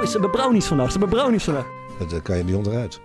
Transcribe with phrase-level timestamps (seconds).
[0.00, 0.92] Boys, ze hebben brownies vandaag.
[0.92, 1.66] Ze hebben brownies vandaag.
[1.98, 3.00] Dat eh, kan je niet onderuit.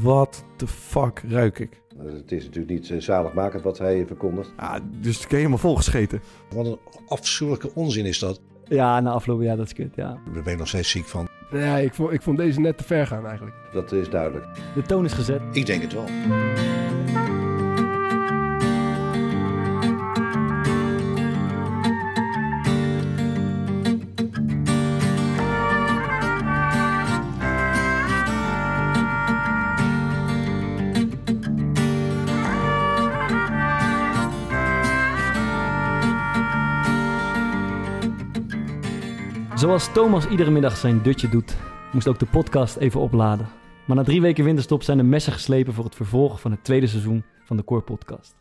[0.00, 1.80] Wat de fuck ruik ik?
[1.98, 4.52] Het is natuurlijk niet eh, zaligmakend wat hij verkondigt.
[4.56, 6.22] Ah, dus ik ben helemaal volgescheten.
[6.54, 6.78] Wat een
[7.08, 8.40] afschuwelijke onzin is dat.
[8.64, 10.18] Ja, na afloop, ja, dat is kut, ja.
[10.32, 11.28] Daar ben ik nog steeds ziek van.
[11.50, 13.56] Nee, ik vond, ik vond deze net te ver gaan eigenlijk.
[13.72, 14.46] Dat is duidelijk.
[14.74, 15.40] De toon is gezet.
[15.52, 16.06] Ik denk het wel.
[39.62, 41.56] Zoals Thomas iedere middag zijn dutje doet,
[41.92, 43.48] moest ook de podcast even opladen.
[43.86, 46.86] Maar na drie weken winterstop zijn de messen geslepen voor het vervolg van het tweede
[46.86, 48.36] seizoen van de Core Podcast.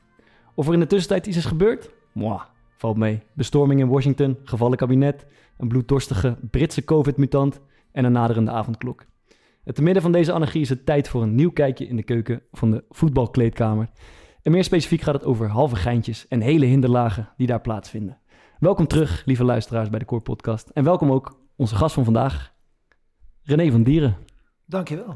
[0.56, 1.92] Of er in de tussentijd iets is gebeurd?
[2.12, 2.42] Mwah,
[2.78, 3.22] valt mee.
[3.34, 5.26] Bestorming in Washington, gevallen kabinet,
[5.58, 9.06] een bloeddorstige Britse COVID-mutant en een naderende avondklok.
[9.64, 12.04] Het te midden van deze anarchie is het tijd voor een nieuw kijkje in de
[12.04, 13.90] keuken van de voetbalkleedkamer.
[14.42, 18.21] En meer specifiek gaat het over halve geintjes en hele hinderlagen die daar plaatsvinden.
[18.62, 20.70] Welkom terug, lieve luisteraars, bij de Core Podcast.
[20.70, 22.52] En welkom ook onze gast van vandaag,
[23.44, 24.18] René van Dieren.
[24.66, 25.16] Dankjewel.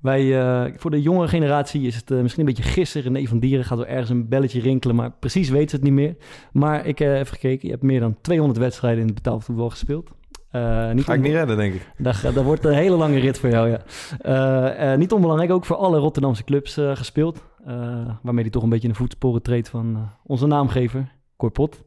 [0.00, 3.02] Wij, eh, voor de jongere generatie is het eh, misschien een beetje gissen.
[3.02, 5.92] René van Dieren gaat wel ergens een belletje rinkelen, maar precies weet ze het niet
[5.94, 6.16] meer.
[6.52, 9.70] Maar ik heb even gekeken, je hebt meer dan 200 wedstrijden in het betaald voetbal
[9.70, 10.10] gespeeld.
[10.50, 11.90] Eh, niet Ga ik niet redden, denk ik.
[11.98, 13.80] Daar, ga- daar wordt een hele lange rit voor jou, ja.
[14.18, 17.44] Eh, eh, niet onbelangrijk, ook voor alle Rotterdamse clubs eh, gespeeld.
[17.66, 17.74] eh,
[18.22, 21.82] waarmee hij toch een beetje in de voetsporen treedt van eh, onze naamgever, Corpot.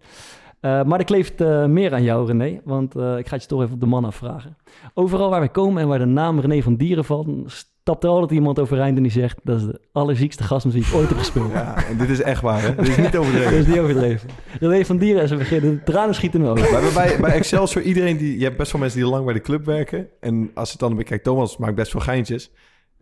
[0.59, 2.61] Eh, maar er kleeft eh, meer aan jou, René.
[2.63, 4.57] Want eh, ik ga het je toch even op de man afvragen.
[4.93, 7.27] Overal waar we komen en waar de naam René van Dieren valt...
[7.45, 9.39] stapt er altijd iemand overeind en die zegt...
[9.43, 11.51] dat is de allerziekste gast met wie ik ooit heb gespeeld.
[11.51, 12.75] Ja, en dit is echt waar, hè?
[12.75, 13.57] Dit is niet Dat overdreven.
[13.57, 14.29] is niet overdreven.
[14.59, 15.61] René van Dieren is een begin.
[15.61, 16.69] De tranen schieten in mijn ogen.
[16.69, 18.37] We hebben bij, bij Excelsior iedereen die...
[18.37, 20.07] Je hebt best wel mensen die lang bij de club werken.
[20.19, 21.03] En als het dan.
[21.03, 22.51] Kijk, Thomas maakt best wel geintjes.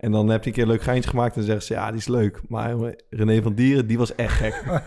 [0.04, 1.74] En dan heb je een keer een leuk geintje gemaakt en zeggen ze...
[1.74, 2.42] Ja, die is leuk.
[2.48, 4.64] Maar jongen, René van Dieren, die was echt gek.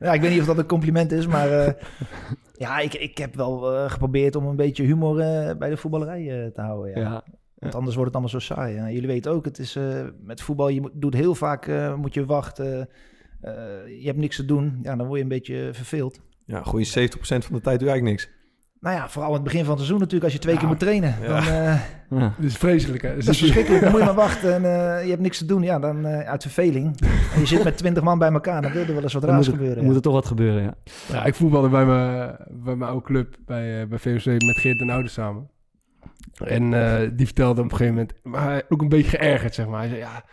[0.00, 1.72] Ja, ik weet niet of dat een compliment is, maar eh,
[2.64, 6.44] ja, ik, ik heb wel eh, geprobeerd om een beetje humor eh, bij de voetballerij
[6.44, 7.00] eh, te houden.
[7.00, 7.10] Ja.
[7.10, 7.24] Ja.
[7.58, 8.92] Want anders wordt het allemaal zo saai.
[8.92, 12.14] Jullie weten ook, het is eh, met voetbal, je moet, doet heel vaak, eh, moet
[12.14, 12.88] je wachten.
[13.40, 13.52] eh,
[14.00, 14.78] je hebt niks te doen.
[14.82, 16.20] Ja, dan word je een beetje verveeld.
[16.46, 18.28] Ja, goede 70% van de tijd doe je eigenlijk niks.
[18.80, 20.60] Nou ja, vooral in het begin van het seizoen natuurlijk, als je twee Ja.
[20.60, 21.14] keer moet trainen.
[21.20, 21.26] Ja.
[21.26, 21.80] Dan, eh,
[22.10, 22.34] Ja.
[22.38, 23.14] Dit is vreselijk, hè?
[23.16, 23.82] dat is verschrikkelijk.
[23.82, 25.62] Dan moet je maar wachten en eh, je hebt niks te doen.
[25.62, 27.00] Ja, dan eh, uit verveling.
[27.34, 29.36] En je zit met twintig man bij elkaar, dan wil er wel eens wat raars
[29.36, 29.82] moet, er, gebeuren.
[29.82, 29.96] moet ja.
[29.96, 30.74] er toch wat gebeuren, ja.
[31.12, 34.90] Ja, ik voetbalde bij mijn, bij mijn oude club, bij, bij VOC, met Geert en
[34.90, 35.48] Oude samen.
[36.44, 39.66] En eh, die vertelde op een gegeven moment, maar hij ook een beetje geërgerd, zeg
[39.66, 39.78] maar.
[39.78, 40.24] Hij zei, ja,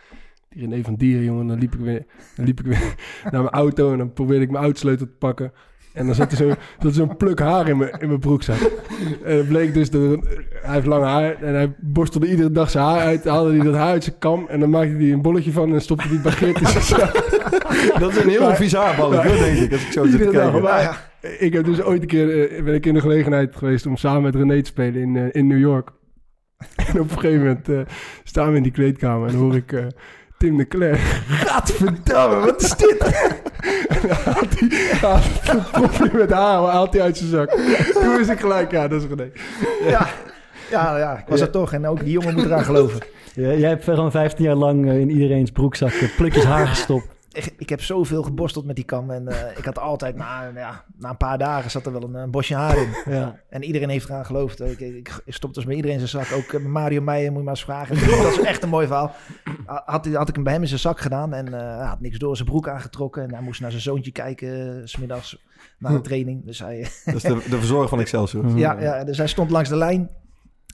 [0.48, 2.04] die René van Dieren, jongen, dan liep ik weer,
[2.36, 2.94] dan liep ik weer
[3.30, 5.52] naar mijn auto en dan probeerde ik mijn autosleutel te pakken.
[5.98, 8.56] En dan zat er zo- zo'n pluk haar in mijn, in mijn broekzak.
[9.24, 10.02] En het bleek dus, dat
[10.62, 13.24] hij heeft lang haar en hij borstelde iedere dag zijn haar uit.
[13.24, 15.80] haalde hij dat haar uit zijn kam en dan maakte hij een bolletje van en
[15.80, 17.12] stopte bij Geert in zijn zak.
[17.98, 19.22] Dat is een heel vies haarbal, Ja.
[19.22, 20.62] denk ik, als ik zo zit te kijken.
[20.62, 23.96] maar ik heb dus ooit een keer eh, ben ik in de gelegenheid geweest om
[23.96, 25.88] samen met René te spelen in, eh, in New York.
[26.76, 27.78] En op een gegeven moment eh,
[28.24, 29.82] staan we in die kleedkamer en hoor ik
[30.38, 30.98] Tim de Klerk.
[31.28, 32.96] Gadverdamme, wat is dit?
[35.00, 37.50] Haalt hij propje met haar haalt hij uit zijn zak.
[37.92, 39.30] Toen wist ik gelijk, ja, dat is René.
[39.88, 40.06] Ja,
[40.70, 41.72] ja, ja, ik was er toch.
[41.72, 43.00] En ook die jongen moet eraan geloven.
[43.34, 47.06] Ja, Jij hebt gewoon 15 jaar lang eh, in iedereen's broekzak eh, plukjes haar gestopt.
[47.38, 49.10] Ik, ik heb zoveel geborsteld met die kam.
[49.10, 52.14] En eh, ik had altijd, na, ja, na een paar dagen zat er wel een,
[52.14, 52.88] een bosje haar in.
[53.18, 53.40] Ja.
[53.48, 54.60] En iedereen heeft eraan geloofd.
[54.60, 56.38] Ik, ik, ik stop dus bij iedereen in zijn zak.
[56.38, 57.94] Ook eh, Mario Meijer, moet je maar eens vragen.
[58.22, 59.14] Dat is echt een mooi verhaal.
[59.66, 61.34] Had, ik hem bij hem in zijn zak gedaan.
[61.34, 63.22] En eh, hij had niks door zijn broek aangetrokken.
[63.22, 65.46] En hij moest naar zijn zoontje kijken, eh, s smiddags
[65.78, 66.44] na de training.
[66.44, 68.56] Dus hij, Dat is de, de verzorger van Excelsior.
[68.56, 70.10] ja, ja, dus hij stond langs de lijn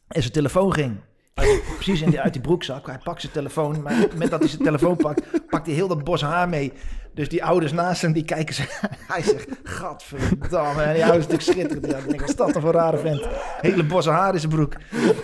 [0.09, 0.97] en zijn telefoon ging.
[1.75, 2.87] Precies in die, uit die broekzak.
[2.87, 6.05] Hij pakt zijn telefoon, maar met dat hij zijn telefoon pakt, pakt hij heel dat
[6.05, 6.73] bos haar mee.
[7.15, 8.63] Dus die ouders naast hem, die kijken ze.
[9.13, 10.83] Hij zegt, gadverdamme.
[10.83, 11.87] En die ouders natuurlijk schitterend.
[11.87, 13.29] Ja, denk ik, wat is dat dan voor een rare vent?
[13.61, 14.75] Hele bosse haar in zijn broek.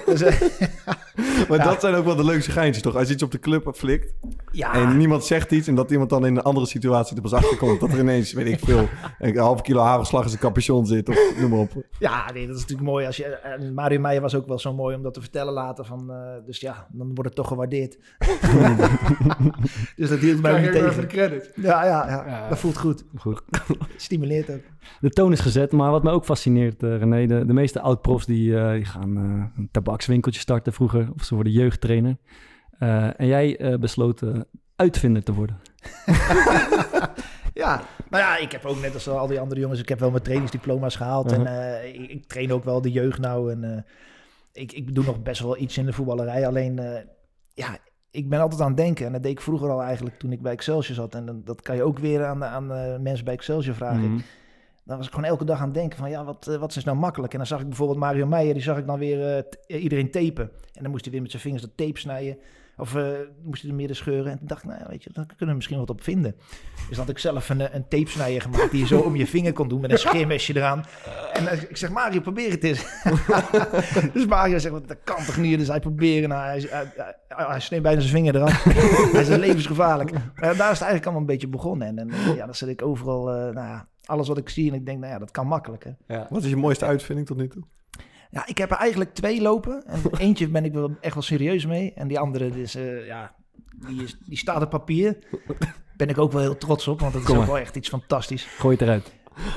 [0.06, 0.40] Dus, eh,
[1.49, 1.64] Maar Ja.
[1.64, 2.96] dat zijn ook wel de leukste geintjes, toch?
[2.96, 4.12] Als je iets op de club flikt
[4.52, 5.69] ja, en niemand zegt iets...
[5.69, 7.81] en dat iemand dan in een andere situatie er pas achter komt...
[7.81, 8.88] dat er ineens, weet ik veel,
[9.19, 11.08] een halve kilo hagelslag in zijn capuchon zit...
[11.08, 11.73] of noem maar op.
[11.99, 13.06] ja nee, dat is natuurlijk mooi.
[13.06, 15.85] Als je, en Mario Meijer was ook wel zo mooi om dat te vertellen later.
[15.85, 17.99] Van, eh, dus ja, dan wordt het toch gewaardeerd.
[19.97, 21.08] dus dat hield mij niet ik even de tegen.
[21.08, 21.52] credit.
[21.55, 22.49] Ja, ja, ja, Ja.
[22.49, 23.05] dat voelt goed.
[23.17, 23.43] Goed.
[23.97, 24.61] Stimuleert ook.
[25.00, 28.26] De toon is gezet, maar wat mij ook fascineert, eh, René, de, de meeste oud-profs
[28.26, 29.23] die, eh, die gaan eh,
[29.56, 32.17] een tabakswinkeltje starten vroeger, of ze worden jeugdtrainer.
[32.81, 34.23] Eh, en jij eh, besloot
[34.77, 35.61] uitvinder te worden.
[37.55, 40.11] Ja, nou ja, ik heb ook net als al die andere jongens, ik heb wel
[40.11, 41.32] mijn trainingsdiploma's gehaald.
[41.32, 43.53] En eh, ik, ik train ook wel de jeugd nou.
[43.53, 43.85] En,
[44.53, 46.47] ik, ik doe nog best wel iets in de voetballerij.
[46.47, 46.81] Alleen,
[47.55, 47.79] ja,
[48.11, 49.06] ik ben altijd aan het denken.
[49.06, 51.15] En dat deed ik vroeger al eigenlijk toen ik bij Excelsior zat.
[51.15, 52.67] En dan- dat kan je ook weer aan, aan
[53.03, 54.12] mensen bij Excelsior vragen.
[54.12, 54.21] Mhm.
[54.85, 56.97] Dan was ik gewoon elke dag aan het denken van, ja, wat, wat is nou
[56.97, 57.33] makkelijk?
[57.33, 60.50] En dan zag ik bijvoorbeeld Mario Meijer, die zag ik dan weer iedereen tapen.
[60.73, 62.38] En dan moest hij weer met zijn vingers dat tape snijden.
[62.81, 63.05] Of eh,
[63.43, 64.32] moest hij er midden scheuren.
[64.32, 66.35] En toen dacht ik, nou ja, weet je, daar kunnen we misschien wat op vinden.
[66.75, 69.17] Dus dan had ik zelf een, eh, een tape snijder gemaakt die je zo om
[69.17, 70.85] je vinger kon doen met een scheermesje eraan.
[71.32, 72.85] En eh, ik zeg, Mario, probeer het eens.
[74.15, 75.59] dus Mario zegt, "Wat, dat kan toch niet?
[75.59, 76.93] Dus hij probeerde, nou, hij, hij,
[77.29, 78.65] hij, hij sneed bijna zijn vinger eraf.
[79.12, 80.12] hij is levensgevaarlijk.
[80.12, 81.88] Maar daar is het eigenlijk allemaal een beetje begonnen.
[81.88, 84.71] En, en eh, ja, dan zit ik overal, eh, nou ja, alles wat ik zie
[84.71, 85.97] en ik denk, nou ja, dat kan makkelijker.
[86.29, 87.62] Wat is je mooiste uitvinding tot nu toe?
[88.31, 89.85] Ja, ik heb er eigenlijk twee lopen.
[89.87, 91.93] En eentje ben ik wel echt wel serieus mee.
[91.94, 93.35] En die andere, dus, eh, ja,
[93.87, 95.19] die, is, die staat op papier.
[95.97, 97.53] Ben ik ook wel heel trots op, want dat is Kom ook maar.
[97.53, 98.44] wel echt iets fantastisch.
[98.44, 99.12] Gooi het eruit.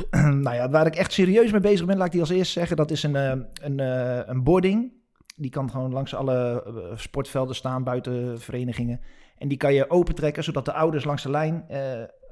[0.45, 2.77] nou ja, waar ik echt serieus mee bezig ben, laat ik die als eerst zeggen.
[2.77, 4.91] Dat is een, eh, een, eh, een boarding.
[5.35, 6.63] Die kan gewoon langs alle
[6.95, 8.99] sportvelden staan, buiten verenigingen.
[9.37, 11.65] En die kan je opentrekken, zodat de ouders langs de lijn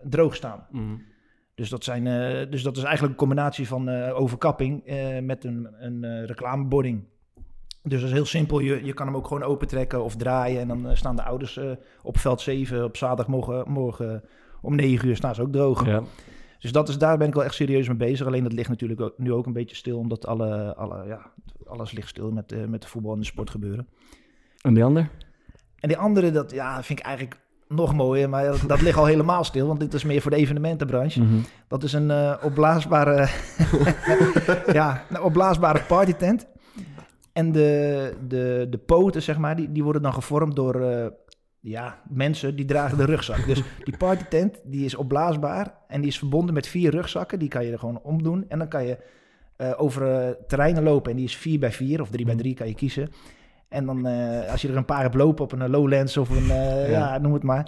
[0.03, 0.67] droog staan.
[1.61, 5.43] Dus dat, zijn, eh, dus dat is eigenlijk een combinatie van eh, overkapping eh, met
[5.43, 7.03] een, een reclamebording.
[7.83, 8.59] Dus dat is heel simpel.
[8.59, 10.59] Je, je kan hem ook gewoon opentrekken of draaien.
[10.59, 11.59] En dan staan de ouders
[12.03, 14.23] op veld 7 op zaterdagmorgen morgen
[14.61, 15.85] om 9 uur staan ze ook droog.
[15.85, 16.03] Ja.
[16.59, 18.27] Dus dat is, daar ben ik wel echt serieus mee bezig.
[18.27, 21.31] Alleen dat ligt natuurlijk ook, nu ook een beetje stil, omdat alle, alle, ja,
[21.65, 23.87] alles ligt stil met, met de voetbal en de sport gebeuren.
[24.61, 25.09] En die ander?
[25.79, 27.39] En die andere, dat ja, vind ik eigenlijk
[27.71, 30.37] nog mooier, maar dat, dat ligt al helemaal stil, want dit is meer voor de
[30.37, 31.21] evenementenbranche.
[31.21, 31.35] Mhm.
[31.67, 33.27] Dat is een eh, opblaasbare,
[34.73, 36.47] ja, een opblaasbare partytent.
[37.33, 41.07] En de, de, de poten, zeg maar, die, die worden dan gevormd door eh,
[41.59, 43.45] ja, mensen die dragen de rugzak.
[43.45, 47.39] Dus die partytent die is opblaasbaar en die is verbonden met vier rugzakken.
[47.39, 48.45] Die kan je er gewoon omdoen.
[48.47, 48.97] En dan kan je
[49.55, 52.67] eh, over terreinen lopen en die is 4 bij 4 of 3 bij 3 kan
[52.67, 53.09] je kiezen.
[53.71, 56.51] En dan eh, als je er een paar hebt lopen op een Lowlands of een,
[56.51, 57.17] eh, ja.
[57.17, 57.67] noem het maar.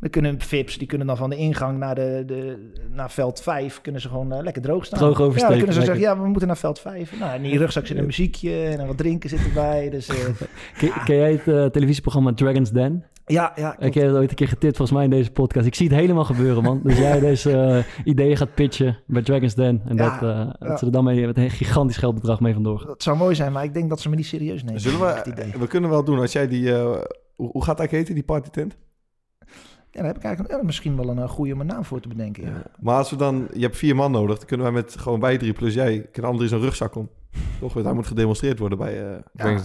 [0.00, 3.80] Dan kunnen VIP's, die kunnen dan van de ingang naar, de, de, naar veld 5,
[3.80, 4.98] kunnen ze gewoon eh, lekker droog staan.
[4.98, 6.00] Droog Ja, oversteken, dan kunnen ze lekker.
[6.00, 7.18] zeggen, ja, we moeten naar veld 5.
[7.18, 9.90] Nou, in die rugzak zit een muziekje en wat drinken zit erbij.
[9.90, 10.16] Dus eh,
[10.78, 13.04] Ken, ken jij het eh, televisieprogramma Dragon's Den?
[13.26, 13.78] Ja, ja.
[13.78, 15.66] Ik heb het ooit een keer getipt volgens mij in deze podcast.
[15.66, 16.80] Ik zie het helemaal gebeuren, man.
[16.84, 19.82] Dus jij deze eh, ideeën gaat pitchen bij Dragon's Den.
[19.86, 20.68] En Ja, dat, eh, ja.
[20.68, 22.86] dat ze er dan mee met een gigantisch geldbedrag mee vandoor gaan.
[22.86, 24.80] Dat zou mooi zijn, maar ik denk dat ze me niet serieus nemen.
[24.80, 25.52] Zullen Het we, idee.
[25.58, 26.74] we kunnen wel doen als jij die...
[26.74, 27.00] eh,
[27.36, 28.76] hoe, gaat dat heten, die partytent?
[29.90, 32.00] Ja, daar heb ik eigenlijk ja, misschien wel een eh, goede om een naam voor
[32.00, 32.42] te bedenken.
[32.44, 32.62] Ja.
[32.80, 33.48] Maar als we dan...
[33.54, 34.36] Je hebt vier man nodig.
[34.38, 36.06] Dan kunnen wij met gewoon wij drie plus jij...
[36.20, 37.08] Alle drie zo'n rugzak om.
[37.60, 37.72] Toch?
[37.72, 39.02] Want Hij moet gedemonstreerd worden bij...
[39.12, 39.52] eh Den.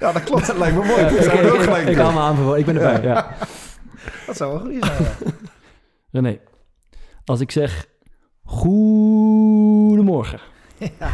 [0.00, 0.46] ja, dat klopt.
[0.46, 1.02] Dat lijkt me mooi.
[1.02, 2.04] Ik, ik, ook ik, gelijk ik doen.
[2.04, 3.02] hou me aan ik ben erbij.
[3.02, 3.36] Ja.
[4.26, 5.06] Dat zou wel goed zijn.
[6.10, 6.38] René,
[7.24, 7.86] als ik zeg
[8.44, 10.40] goedemorgen,
[10.78, 11.08] Ja.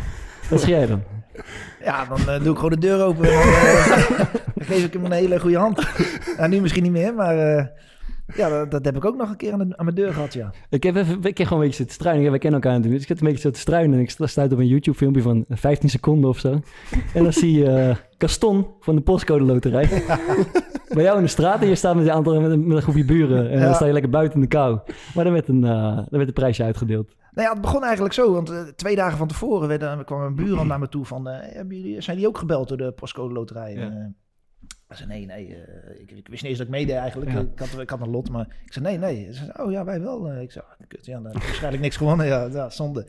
[0.50, 1.02] wat zeg jij dan?
[1.84, 3.25] Ja, dan eh, doe ik gewoon de deur open.
[3.32, 3.32] En
[4.19, 5.82] dan, dan geef ik hem een hele goede hand.
[6.37, 7.64] Nou, nu misschien niet meer, maar eh,
[8.37, 10.32] ja, dat, dat heb ik ook nog een keer aan, de, aan mijn deur gehad,
[10.32, 10.50] ja.
[10.70, 12.23] Ik heb even ik heb gewoon een beetje zitten struinen.
[12.25, 13.02] Ja, wij kennen elkaar natuurlijk.
[13.02, 13.99] Dus ik heb een beetje zitten struinen.
[13.99, 16.61] En ik stuit op een YouTube filmpje van 15 seconden of zo.
[17.14, 19.88] En dan zie je eh, Gaston van de postcode loterij.
[20.94, 22.82] Bij jou in de straat en je staat met een, aantal, met een, met een
[22.82, 23.50] groepje buren.
[23.50, 23.73] En dan Ja.
[23.75, 24.79] sta je lekker buiten in de kou.
[25.15, 27.15] Maar dan werd een, eh dan werd een prijsje uitgedeeld.
[27.32, 30.34] Nou ja, het begon eigenlijk zo, want eh, twee dagen van tevoren werden, kwam een
[30.34, 33.34] buurman naar me toe van, eh, hebben jullie, zijn die ook gebeld door de postcode
[33.34, 33.74] loterij?
[33.74, 34.12] Ja.
[34.93, 37.31] Ik zei, nee, nee, eh, ik, ik wist niet eens dat ik meedeed eigenlijk.
[37.32, 37.41] Ja.
[37.41, 39.32] Ik, had, ik had een lot, maar ik zei, nee, nee.
[39.32, 40.29] Ze zei, oh ja, wij wel.
[40.31, 42.27] Eh, Ik zei, ah, kut, ja, dan heb ik waarschijnlijk niks gewonnen.
[42.27, 43.06] Ja, ja zonde.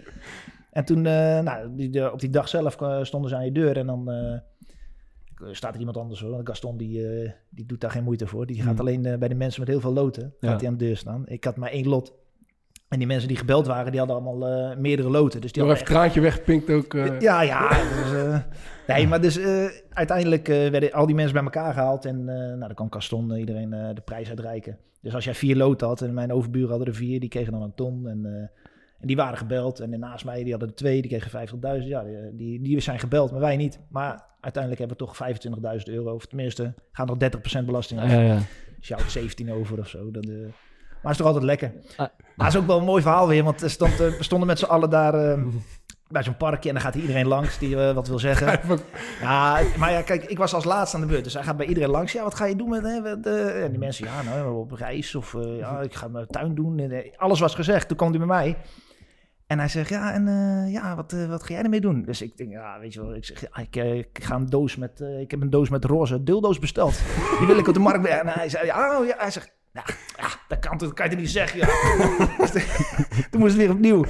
[0.72, 3.78] En toen, eh, nou, die, de- op die dag zelf stonden ze aan je deur
[3.78, 4.10] en dan
[5.52, 6.42] staat er iemand anders hoor.
[6.44, 8.46] Gaston, die, die doet daar geen moeite voor.
[8.46, 8.80] Die gaat Hmm.
[8.80, 11.24] alleen bij de mensen met heel veel loten, gaat hij aan de deur staan.
[11.28, 12.14] Ik had maar één lot.
[12.94, 15.42] En die mensen die gebeld waren, die hadden allemaal eh, meerdere loten.
[15.42, 16.94] Dus die Nog even traantje wegpinkt ook.
[16.94, 17.70] eh, ja, ja.
[17.70, 18.40] Dus, eh,
[18.88, 22.06] nee, maar dus eh, uiteindelijk eh, werden al die mensen bij elkaar gehaald.
[22.06, 24.78] En eh, nou, dan kan Caston eh, iedereen eh, de prijs uitreiken.
[25.02, 27.62] Dus als jij vier loten had en mijn overburen hadden er vier, die kregen dan
[27.62, 28.08] een ton.
[28.08, 28.32] En, eh,
[29.00, 29.80] en die waren gebeld.
[29.80, 31.48] En naast mij, die hadden er twee, die kregen
[31.82, 31.88] 50.000.
[31.88, 33.80] Ja, die, die, die zijn gebeld, maar wij niet.
[33.90, 36.14] Maar uiteindelijk hebben we toch 25.000 euro.
[36.14, 37.32] Of tenminste, gaan er
[37.62, 38.12] 30% belasting af.
[38.12, 38.38] Ja, ja.
[38.78, 40.12] Dus je houdt 17 over of zo.
[40.12, 40.36] Dat, eh,
[41.04, 41.74] maar het is toch altijd lekker.
[41.98, 42.08] Ah.
[42.36, 43.44] Maar het is ook wel een mooi verhaal weer.
[43.44, 45.44] Want er stond, eh, we stonden met z'n allen daar eh,
[46.08, 46.70] bij zo'n parkje.
[46.70, 48.60] En dan gaat iedereen langs die eh, wat wil zeggen.
[49.22, 51.24] Ja, maar ja, kijk, ik was als laatste aan de beurt.
[51.24, 52.12] Dus hij gaat bij iedereen langs.
[52.12, 52.84] Ja, wat ga je doen met...
[52.84, 55.16] Hè, met, en die mensen, ja, nou, op reis.
[55.16, 56.80] Of ja, ik ga mijn tuin doen.
[56.80, 57.88] En, alles was gezegd.
[57.88, 58.58] Toen kwam hij bij mij.
[59.48, 60.26] En hij zegt, ja, en
[60.70, 62.04] ja, wat, wat ga jij ermee doen?
[62.04, 64.76] Dus ik denk, ja, weet je wel, ik zeg, ja, ik, ik ga een doos
[64.76, 67.02] met, ik heb een doos met roze dildo's besteld.
[67.38, 68.22] Die wil ik op de markt brengen.
[68.22, 69.84] En hij zei, ja, oh, ja, hij zegt, ja,
[70.18, 71.68] ja, dat kan, dat kan je niet zeggen, ja.
[73.32, 74.06] toen moest het weer opnieuw.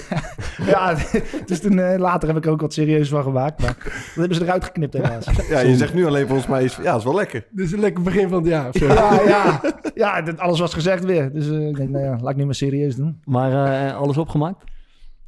[0.72, 0.96] ja,
[1.46, 3.60] dus toen eh, later heb ik er ook wat serieus van gemaakt.
[3.60, 5.26] Maar dat hebben ze eruit geknipt helaas.
[5.48, 7.46] Ja, je zegt nu alleen volgens mij, is, ja, dat is wel lekker.
[7.50, 8.68] Dit is een lekker begin van het jaar.
[8.72, 9.60] Ja, ja,
[9.94, 11.32] ja dit- alles was gezegd weer.
[11.32, 13.20] Dus eh, ik denk, nou ja, laat ik nu maar serieus doen.
[13.24, 14.64] Maar eh, alles opgemaakt?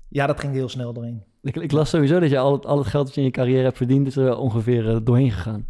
[0.08, 1.22] Ja, dat ging heel snel doorheen.
[1.42, 3.32] Ik, ik las sowieso dat je al het, al het geld dat je in je
[3.32, 4.06] carrière hebt verdiend...
[4.06, 5.66] is er ongeveer doorheen gegaan.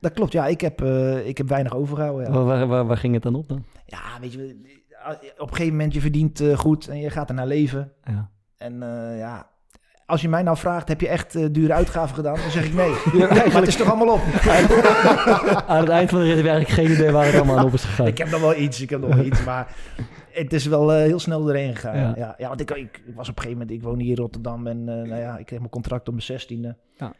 [0.00, 0.46] Dat klopt, ja.
[0.46, 2.32] Ik heb, eh, ik heb weinig overgehouden.
[2.32, 2.42] Ja.
[2.42, 3.64] Waar, waar, waar, ging het dan op dan?
[3.86, 4.56] ja, weet je,
[5.38, 7.92] op een gegeven moment je verdient eh, goed en je gaat er naar leven.
[8.04, 8.30] Ja.
[8.56, 9.50] En eh, ja,
[10.06, 12.34] als je mij nou vraagt, heb je echt dure uitgaven gedaan?
[12.34, 12.92] Dan zeg ik nee.
[13.12, 14.20] nee maar het is toch allemaal op?
[15.66, 17.66] Aan het eind van de rit heb je eigenlijk geen idee waar het allemaal aan
[17.66, 18.06] op is gegaan.
[18.06, 19.74] ik heb nog wel iets, ik heb nog wel iets, maar
[20.36, 21.96] het is wel eh, heel snel doorheen gegaan.
[21.96, 22.12] Ja.
[22.16, 24.16] Ja, ja, want ik, ik, ik was op een gegeven moment, ik woon hier in
[24.16, 26.76] Rotterdam en eh, nou ja, ik kreeg mijn contract op mijn zestiende.
[26.98, 27.12] Ja.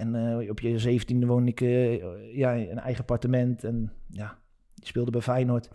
[0.00, 4.38] En eh, op je zeventiende woon ik eh, ja, in een eigen appartement en ja,
[4.74, 5.68] je speelde bij Feyenoord.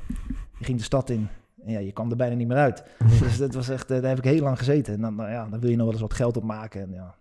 [0.58, 1.28] Je ging de stad in.
[1.64, 2.84] En ja, je kwam er bijna niet meer uit.
[3.20, 4.94] dus dat was echt, eh, daar heb ik heel lang gezeten.
[4.94, 6.82] En dan, nou ja, dan wil je nog wel eens wat geld opmaken.
[6.82, 7.16] En ja,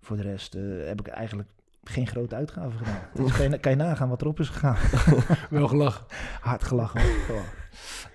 [0.00, 0.52] voor de rest
[0.84, 1.48] heb ik eigenlijk
[1.84, 3.00] geen grote uitgaven gedaan.
[3.24, 4.76] Dus kan je, kan je nagaan wat erop is gegaan.
[5.50, 6.06] Wel gelachen.
[6.40, 7.00] Hard gelachen.
[7.00, 7.40] Oh.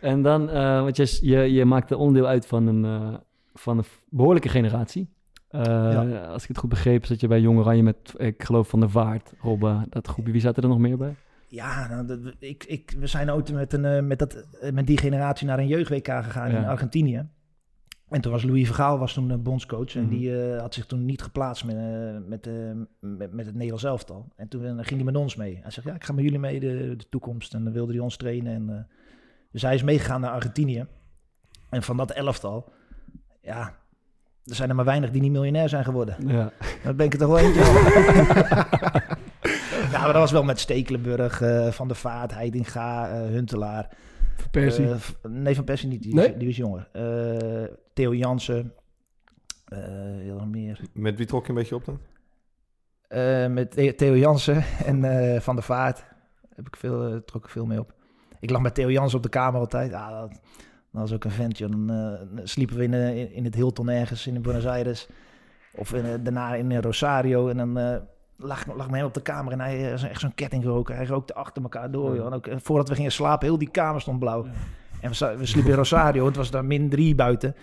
[0.01, 0.45] En dan,
[0.83, 3.19] want je, je, maakte onderdeel uit van een,
[3.53, 5.12] van een behoorlijke generatie.
[5.53, 8.79] Eh, Als ik het goed begreep, zat je bij Jong Oranje met, ik geloof, Van
[8.79, 10.31] der Vaart, Robben, dat groepje.
[10.31, 11.15] Wie zaten er nog meer bij?
[11.47, 14.87] Ja, nou, dat- ik, ik, we zijn ooit met, een, eh, met, dat, eh, met
[14.87, 16.65] die generatie naar een jeugd-WK gegaan in.
[16.65, 17.27] Argentinië.
[18.09, 19.95] En toen was Louis Vergaal was toen eh, bondscoach.
[19.95, 20.09] En Mhm.
[20.13, 21.75] die had zich toen niet geplaatst met,
[22.27, 22.49] met,
[22.99, 24.31] met, met het Nederlands elftal.
[24.35, 25.59] En toen ging hij met ons mee.
[25.61, 27.53] Hij zegt, ja, ik ga met jullie mee de, de toekomst.
[27.53, 28.53] En dan wilde hij ons trainen.
[28.53, 28.87] En,
[29.51, 30.85] dus hij is meegegaan naar Argentinië.
[31.69, 32.71] En van dat elftal,
[33.41, 33.75] ja,
[34.45, 36.15] er zijn er maar weinig die niet miljonair zijn geworden.
[36.27, 36.51] Ja.
[36.83, 37.61] Daar ben ik er toch wel eentje
[39.91, 43.87] Ja, maar dat was wel met Stekelenburg, eh, Van der Vaart, Heidinga, eh, Huntelaar.
[44.35, 44.89] Van Persie.
[44.89, 44.95] Eh,
[45.29, 46.27] nee, Van Persie niet, die, Nee?
[46.29, 46.89] was, die was jonger.
[46.91, 48.73] Eh, Theo Jansen.
[49.67, 49.77] eh
[50.17, 50.79] heel nog meer.
[50.93, 51.99] Met wie trok je een beetje op dan?
[53.07, 56.03] Eh, met The- Theo Jansen en eh, Van der Vaart
[56.55, 57.93] heb ik veel, trok ik veel mee op.
[58.39, 59.91] Ik lag met Theo Jansen op de kamer altijd.
[59.91, 60.39] Ja, dat,
[60.93, 61.69] dat was ook een ventje.
[61.69, 65.07] Dan eh, sliepen we in, eh, in, in het Hilton ergens in Buenos Aires.
[65.75, 67.47] Of in, eh, daarna in Rosario.
[67.47, 68.01] En dan
[68.37, 70.95] lag, lag me hem op de kamer en hij echt zo'n ketting roken.
[70.95, 72.15] Hij rookte achter elkaar door.
[72.15, 72.25] Joh.
[72.25, 74.45] En ook, voordat we gingen slapen, heel die kamer stond blauw.
[75.01, 76.25] En we, we sliepen in Rosario.
[76.25, 77.55] Het was daar min drie buiten.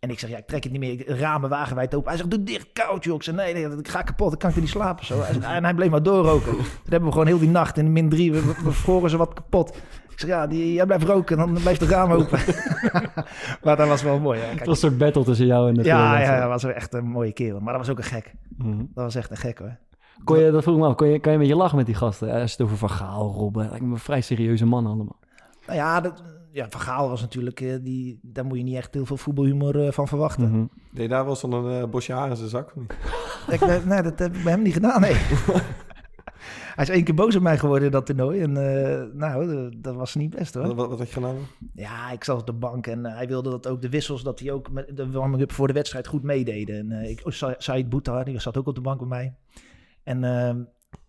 [0.00, 0.92] En ik zeg, ja, ik trek het niet meer.
[0.92, 2.08] Ik- Ramen wagenwijd open.
[2.08, 3.14] Hij zegt, doe dicht, koud, joh.
[3.14, 4.32] Ik zeg, nee, nee, ik ga kapot.
[4.32, 5.06] Ik kan er niet slapen.
[5.06, 5.20] Zo.
[5.22, 6.52] Hij zegt, En hij bleef maar doorroken.
[6.52, 8.32] Toen hebben we gewoon heel die nacht in min drie.
[8.32, 9.76] We, we, we vroren ze wat kapot.
[10.16, 11.36] Ik zeg, ja, die, jij blijft roken.
[11.36, 12.38] Dan blijft de raam open.
[13.64, 14.40] maar dat was wel mooi.
[14.40, 16.94] Het Kijk, was een soort battle tussen jou en de ja, ja, dat was echt
[16.94, 17.60] een mooie kerel.
[17.60, 18.34] Maar dat was ook een gek.
[18.56, 18.76] Mhm.
[18.78, 19.76] Dat was echt een gek, hoor.
[20.24, 21.86] Kon je, dat vroeg ik me af, kon je, kan je met je lachen met
[21.86, 22.30] die gasten?
[22.30, 25.18] Als je het over Van Gaal, Robben, lijkt me vrij serieuze mannen allemaal.
[25.66, 27.60] Nou ja, dat, ja, Van Gaal was natuurlijk...
[27.60, 30.50] eh, die, daar moet je niet echt heel veel voetbalhumor eh, van verwachten.
[30.50, 30.64] Mhm.
[30.92, 32.66] Deed je daar wel zo'n een bosje haar in zijn zak?
[32.66, 32.92] of niet?
[33.48, 35.16] Ik, eh, nee, dat heb ik bij hem niet gedaan, nee.
[36.76, 38.40] Hij is één keer boos op mij geworden in dat toernooi.
[38.40, 40.66] En eh, nou, eh, dat was niet best hoor.
[40.74, 41.36] Wat, wat, had je gedaan?
[41.74, 44.40] Ja, ik zat op de bank en eh, hij wilde dat ook de wissels, dat
[44.40, 46.76] hij ook met de warming-up voor de wedstrijd goed meededen.
[46.76, 49.34] En eh, ik, oh, Sa- Said Boutar, die zat ook op de bank bij mij.
[50.02, 50.60] En ehm,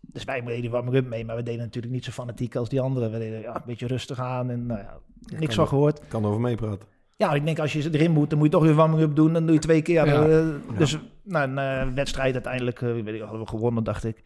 [0.02, 2.82] dus wij deden de warming-up mee, maar we deden natuurlijk niet zo fanatiek als die
[2.82, 3.12] anderen.
[3.12, 6.02] We deden ja, een beetje rustig aan en nou ja, niks kan van gehoord.
[6.08, 6.88] Kan over meepraten.
[7.18, 9.34] Ja, ik denk als je erin moet, dan moet je toch weer warming-up doen.
[9.34, 10.06] Dan doe je twee keer.
[10.06, 10.52] Ja.
[10.78, 14.24] Dus nou, een wedstrijd uiteindelijk, eh, weet ik, hadden we gewonnen, dacht ik.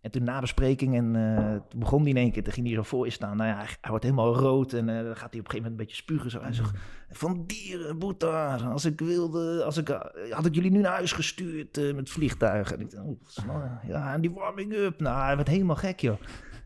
[0.00, 2.74] En toen na bespreking, en eh, toen begon hij in één keer, toen ging hij
[2.74, 3.36] zo voor je staan.
[3.36, 5.70] Nou ja, hij, wordt helemaal rood en eh, dan gaat hij op een gegeven moment
[5.70, 6.30] een beetje spugen.
[6.30, 6.40] Zo.
[6.40, 6.70] Hij zegt,
[7.10, 10.00] van dieren, Boeta, als ik wilde, als ik, eh,
[10.30, 12.76] had ik jullie nu naar huis gestuurd met vliegtuigen.
[12.76, 13.44] En ik dacht,
[13.86, 16.16] ja, en die warming-up, nou, hij werd helemaal gek, joh.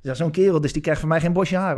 [0.02, 1.76] Ja, zo'n kerel, dus die krijgt van mij geen bosje haar.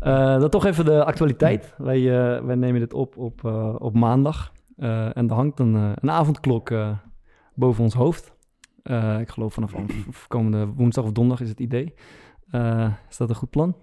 [0.40, 1.74] dan toch even de actualiteit.
[1.78, 2.02] Wij,
[2.44, 3.44] wij nemen dit op op,
[3.78, 4.52] op maandag.
[4.76, 6.72] En er hangt een, een avondklok
[7.54, 8.32] boven ons hoofd.
[8.82, 9.72] Eh, ik geloof vanaf
[10.28, 11.94] komende woensdag of donderdag is het idee.
[12.50, 13.76] Eh, is dat een goed plan?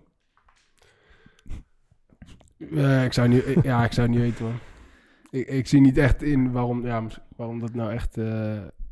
[2.76, 4.54] Eh, ik zou ik- ja, ik zou het niet weten, man.
[5.30, 7.04] Ik, ik zie niet echt in waarom, ja,
[7.36, 8.18] waarom dat nou echt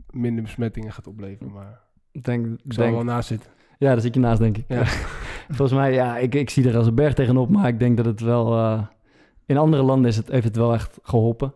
[0.09, 1.53] minder besmettingen gaat opleveren.
[1.53, 1.79] Maar
[2.11, 3.51] Ik denk, ik er denk, wel naast zitten.
[3.77, 4.65] ja, daar zit je naast, denk ik.
[4.67, 4.85] Ja.
[5.57, 7.49] Volgens mij, ja, ik, ik zie er als een berg tegenop.
[7.49, 8.77] Maar ik denk dat het wel...
[9.45, 11.53] in andere landen is het, heeft het wel echt geholpen.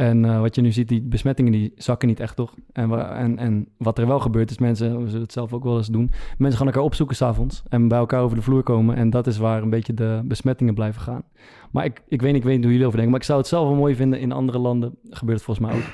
[0.00, 2.54] En eh, wat je nu ziet, die besmettingen die zakken niet echt, toch?
[2.72, 5.76] En, en, en wat er wel gebeurt is, mensen, we zullen het zelf ook wel
[5.76, 6.10] eens doen...
[6.38, 8.96] mensen gaan elkaar opzoeken s'avonds en bij elkaar over de vloer komen.
[8.96, 11.22] En dat is waar een beetje de besmettingen blijven gaan.
[11.70, 13.48] Maar ik, ik, weet, ik weet niet hoe jullie over denken, maar ik zou het
[13.48, 14.94] zelf wel mooi vinden in andere landen...
[15.10, 15.86] gebeurt het volgens mij ook...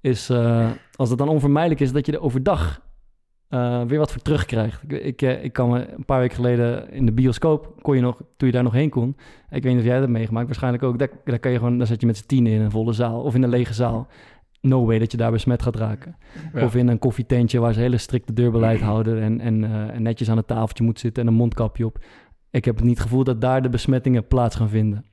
[0.00, 2.85] is eh, als het dan onvermijdelijk is dat je er overdag
[3.48, 4.82] eh, weer wat voor terugkrijgt.
[4.82, 8.00] Ik, ik, eh, ik kan me een paar weken geleden in de bioscoop, kon je
[8.00, 9.16] nog, toen je daar nog heen kon.
[9.50, 10.98] Ik weet niet of jij dat meegemaakt, waarschijnlijk ook.
[10.98, 13.22] Daar, daar kan je gewoon, daar zit je met z'n tienen in een volle zaal
[13.22, 14.08] of in een lege zaal.
[14.60, 16.16] No way dat je daar besmet gaat raken.
[16.54, 16.64] Ja.
[16.64, 20.30] Of in een koffietentje waar ze hele strikte deurbeleid houden en, en, eh, en netjes
[20.30, 21.98] aan het tafeltje moet zitten en een mondkapje op.
[22.50, 25.04] Ik heb niet het gevoel dat daar de besmettingen plaats gaan vinden.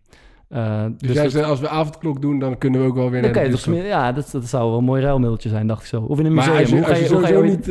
[0.53, 3.21] Eh, Dus, jij dat- zegt, als we avondklok doen, dan kunnen we ook wel weer
[3.21, 3.59] naar de bioscoop.
[3.61, 6.01] tenminste- ja, dat, dat zou wel een mooi ruilmiddeltje zijn, dacht ik zo.
[6.01, 6.59] Of in een Maar museum.
[6.61, 7.67] als je, hoe ga als je, je hoe ga je sowieso niet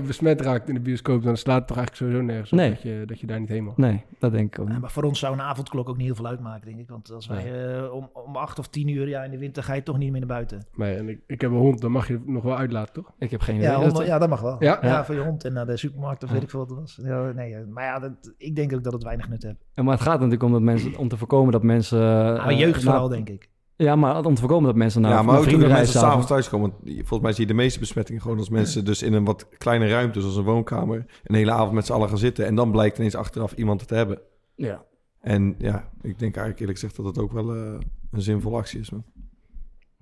[0.00, 2.70] eh, besmet raakt in de bioscoop, dan slaat het toch eigenlijk sowieso nergens op Nee.
[2.70, 3.76] dat, je, dat je daar niet heen mag.
[3.76, 6.14] Nee, dat denk ik ook Ja, maar voor ons zou een avondklok ook niet heel
[6.14, 6.88] veel uitmaken, denk ik.
[6.88, 9.74] Want als wij eh, om, om acht of tien uur, ja, in de winter ga
[9.74, 10.66] je toch niet meer naar buiten.
[10.76, 13.12] Nee, en ik, ik heb een hond, dan mag je nog wel uitlaten, toch?
[13.18, 13.68] Ik heb geen idee.
[13.68, 14.56] Ja, ja, dat mag wel.
[14.58, 14.78] Ja?
[14.82, 15.04] Ja, Ja.
[15.04, 16.34] voor je hond en naar de supermarkt of Ja.
[16.34, 16.98] weet ik veel wat het was.
[17.02, 19.56] Ja, nee, maar ja, dat, ik denk ook dat het weinig nut heeft.
[19.74, 21.98] Maar het gaat natuurlijk om, dat mensen, om te voorkomen dat mensen...
[22.22, 23.48] Maar eh, jeugd na- vooral, denk ik.
[23.76, 26.26] Ja, maar om te voorkomen dat mensen naar, ja, maar ook toen de mensen s'avonds
[26.26, 26.70] thuis komen.
[26.70, 29.48] want Volgens mij zie je de meeste besmettingen gewoon als mensen dus in een wat
[29.58, 32.46] kleine ruimte, zoals een woonkamer, een hele avond met z'n allen gaan zitten.
[32.46, 34.20] En dan blijkt ineens achteraf iemand het te hebben.
[34.54, 34.84] Ja.
[35.20, 37.72] En ja, ik denk eigenlijk eerlijk gezegd dat het ook wel eh,
[38.10, 38.90] een zinvolle actie is.
[38.90, 39.04] man.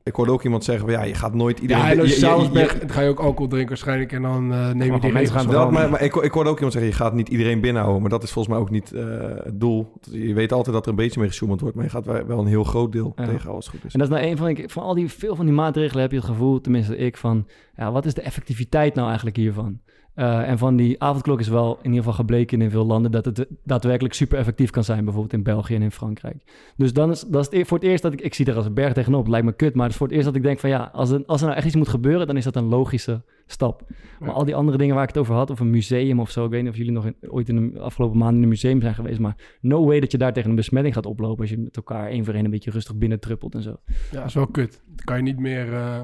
[0.06, 1.82] Ik hoorde ook iemand zeggen, van, ja, je gaat nooit iedereen...
[1.84, 3.68] Ja, en als je je- je- s'avonds je- bent, dan ga je ook alcohol drinken
[3.68, 5.60] waarschijnlijk en dan eh, neem je die mensen regels gaan wel.
[5.62, 8.00] Dat, maar, maar ik, ik hoorde ook iemand zeggen, je gaat niet iedereen binnenhouden.
[8.02, 9.04] Maar dat is volgens mij ook niet eh,
[9.44, 9.92] het doel.
[10.10, 11.76] Je weet altijd dat er een beetje mee gesjoemeld wordt.
[11.76, 13.24] Maar je gaat wel een heel groot deel Ja.
[13.24, 13.92] tegen als het goed is.
[13.92, 16.10] En dat is nou een van, die- van al die, veel van die maatregelen heb
[16.10, 17.46] je het gevoel, tenminste ik, van
[17.76, 19.78] ja, wat is de effectiviteit nou eigenlijk hiervan?
[20.16, 23.24] Eh, en van die avondklok is wel in ieder geval gebleken in veel landen dat
[23.24, 26.42] het daadwerkelijk super effectief kan zijn, bijvoorbeeld in België en in Frankrijk.
[26.76, 28.54] Dus dan is dat is het e- voor het eerst dat ik, ik zie er
[28.56, 30.42] als een berg tegenop, lijkt me kut, maar het is voor het eerst dat ik
[30.42, 32.56] denk van ja, als er, als er nou echt iets moet gebeuren, dan is dat
[32.56, 33.82] een logische stap.
[34.20, 36.44] Maar al die andere dingen waar ik het over had, of een museum of zo,
[36.44, 38.80] ik weet niet of jullie nog in- ooit in de afgelopen maanden in een museum
[38.80, 41.58] zijn geweest, maar no way dat je daar tegen een besmetting gaat oplopen als je
[41.58, 43.76] met elkaar één voor één een beetje rustig binnen truppelt en zo.
[44.10, 44.82] Ja, dat is wel kut.
[44.86, 46.00] Dan kan je niet meer eh,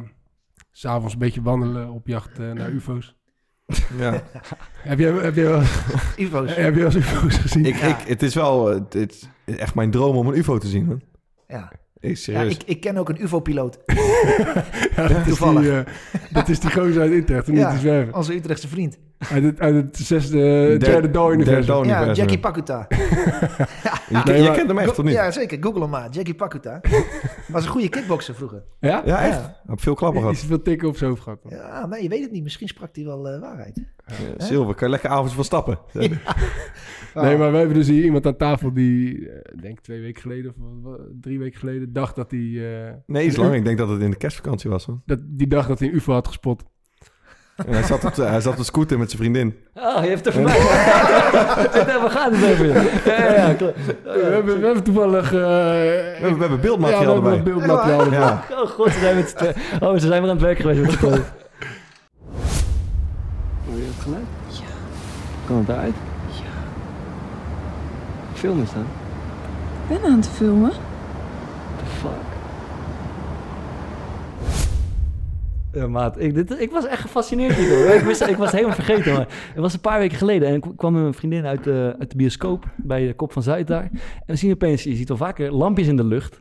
[0.71, 3.17] s s'avonds een beetje wandelen op jacht eh, naar ufo's.
[3.99, 4.13] Ja.
[4.83, 5.63] Heb je, heb je, wel,
[6.17, 6.55] Ivo's.
[6.57, 7.65] heb je wel eens ufo's gezien?
[7.67, 7.87] ik, Ja.
[7.99, 10.85] ik, het is wel eh, het is echt mijn droom om een ufo te zien.
[10.87, 11.01] Man.
[11.49, 11.73] Ja.
[12.01, 12.53] Ik, Ja, serieus.
[12.53, 13.79] ik, ik ken ook een UFO-piloot.
[14.97, 15.67] Ja, dat, is die, toevallig.
[15.87, 15.93] eh,
[16.31, 17.73] dat is die gozer uit Utrecht, om Ja.
[17.73, 18.13] niet.
[18.13, 18.99] Onze Utrechtse vriend.
[19.31, 21.11] Uit het, uit het zesde, Derde- derde
[21.65, 21.87] Dawn.
[21.89, 22.13] Ja.
[22.13, 22.87] Jackie Pakuta.
[22.89, 22.97] je,
[24.25, 25.13] Nee, je maar- kent hem echt, of niet?
[25.15, 25.59] Ja, zeker.
[25.61, 26.11] Google hem maar.
[26.11, 26.81] Jackie Pakuta.
[27.49, 28.63] Was een goede kickbokser vroeger.
[28.81, 29.03] Ja?
[29.05, 29.39] Ja, echt?
[29.39, 29.61] Ja.
[29.67, 30.37] Heb veel klappen gehad.
[30.37, 31.43] Is veel tikken op zijn hoofd gehad.
[31.43, 31.53] dan?
[31.53, 32.43] Ja, nee, je weet het niet.
[32.43, 33.83] Misschien sprak hij wel eh, waarheid.
[34.07, 34.15] Ja,
[34.47, 35.79] Silver, kan je lekker avondje van stappen.
[37.15, 40.55] Nee, maar we hebben dus hier iemand aan tafel die, eh, denk twee weken geleden
[40.59, 43.55] of drie weken geleden, dacht dat hij, eh, Nee, iets lang.
[43.55, 44.87] Ik denk dat het in de kerstvakantie was.
[44.87, 45.03] Man.
[45.07, 46.65] dat, die dacht dat hij een ufo had gespot.
[47.67, 49.57] En hij, zat op, de- hij zat op de scooter met zijn vriendin.
[49.75, 50.53] Oh, je hebt er voorbij.
[52.03, 52.67] We gaan het over.
[52.67, 52.83] Ja,
[53.25, 55.25] ja, ja, we, hebben, we hebben toevallig...
[55.33, 55.47] eh, We
[56.19, 57.53] hebben, we hebben ja, we beeldmateriaal hebben erbij.
[57.53, 58.19] beeldmateriaal erbij.
[58.19, 58.43] Ja.
[58.51, 59.35] Oh god, ze zijn met.
[59.81, 61.13] Oh, ze zijn weer aan het werk geweest met z'n tweeën.
[63.67, 64.23] Hoor je het geluid?
[64.49, 64.63] Ja.
[65.47, 65.95] Kan het daaruit?
[66.29, 66.43] Ja.
[68.35, 68.83] Film is dat?
[69.89, 70.73] Ik ben aan het filmen.
[75.73, 77.95] Ja, maat, ik, dit, ik was echt gefascineerd hierdoor.
[77.95, 80.49] ik, wist, ik was helemaal vergeten, maar het was een paar weken geleden.
[80.49, 83.43] En ik kwam met mijn vriendin uit de, uit de bioscoop bij de Kop van
[83.43, 83.91] Zuid daar.
[83.93, 86.41] En we zien opeens, je ziet wel vaker lampjes in de lucht.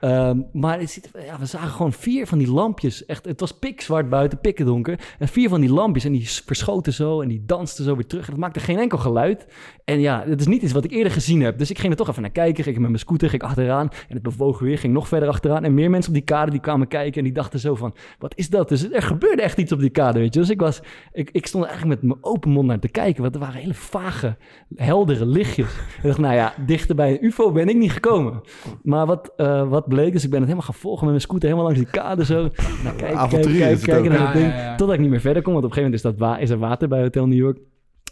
[0.00, 3.06] Ehm, maar het ja, we zagen gewoon vier van die lampjes.
[3.06, 4.98] Echt, het was pikzwart buiten, pikkendonker.
[5.18, 8.24] En vier van die lampjes en die verschoten zo en die dansten zo weer terug.
[8.24, 9.46] En dat maakte geen enkel geluid.
[9.84, 11.58] En ja, het is niet iets wat ik eerder gezien heb.
[11.58, 12.64] Dus ik ging er toch even naar kijken.
[12.64, 13.88] Ging met mijn scooter, ging achteraan.
[14.08, 15.64] En het bewoog weer, ging nog verder achteraan.
[15.64, 17.94] En meer mensen op die kade die kwamen kijken en die dachten zo van...
[18.18, 18.68] Wat is dat?
[18.68, 20.40] Dus er gebeurde echt iets op die kade, weet je.
[20.40, 20.80] Dus ik, was,
[21.12, 23.22] ik, ik stond eigenlijk met mijn open mond naar te kijken.
[23.22, 24.36] Want er waren hele vage,
[24.74, 25.72] heldere lichtjes.
[25.96, 28.40] Ik dacht, nou ja, dichter bij een ufo ben ik niet gekomen.
[28.82, 31.48] Maar wat, eh, wat bleek, dus ik ben het helemaal gaan volgen met mijn scooter
[31.48, 32.34] helemaal langs die kade zo.
[32.34, 34.18] Nou, kijken, kijken, Avonturier kijken, is het kijken ook.
[34.18, 34.52] naar dat ding.
[34.52, 34.74] ja, ja.
[34.76, 36.50] Totdat ik niet meer verder kon, want op een gegeven moment is, dat wa- is
[36.50, 37.58] er water bij Hotel New York.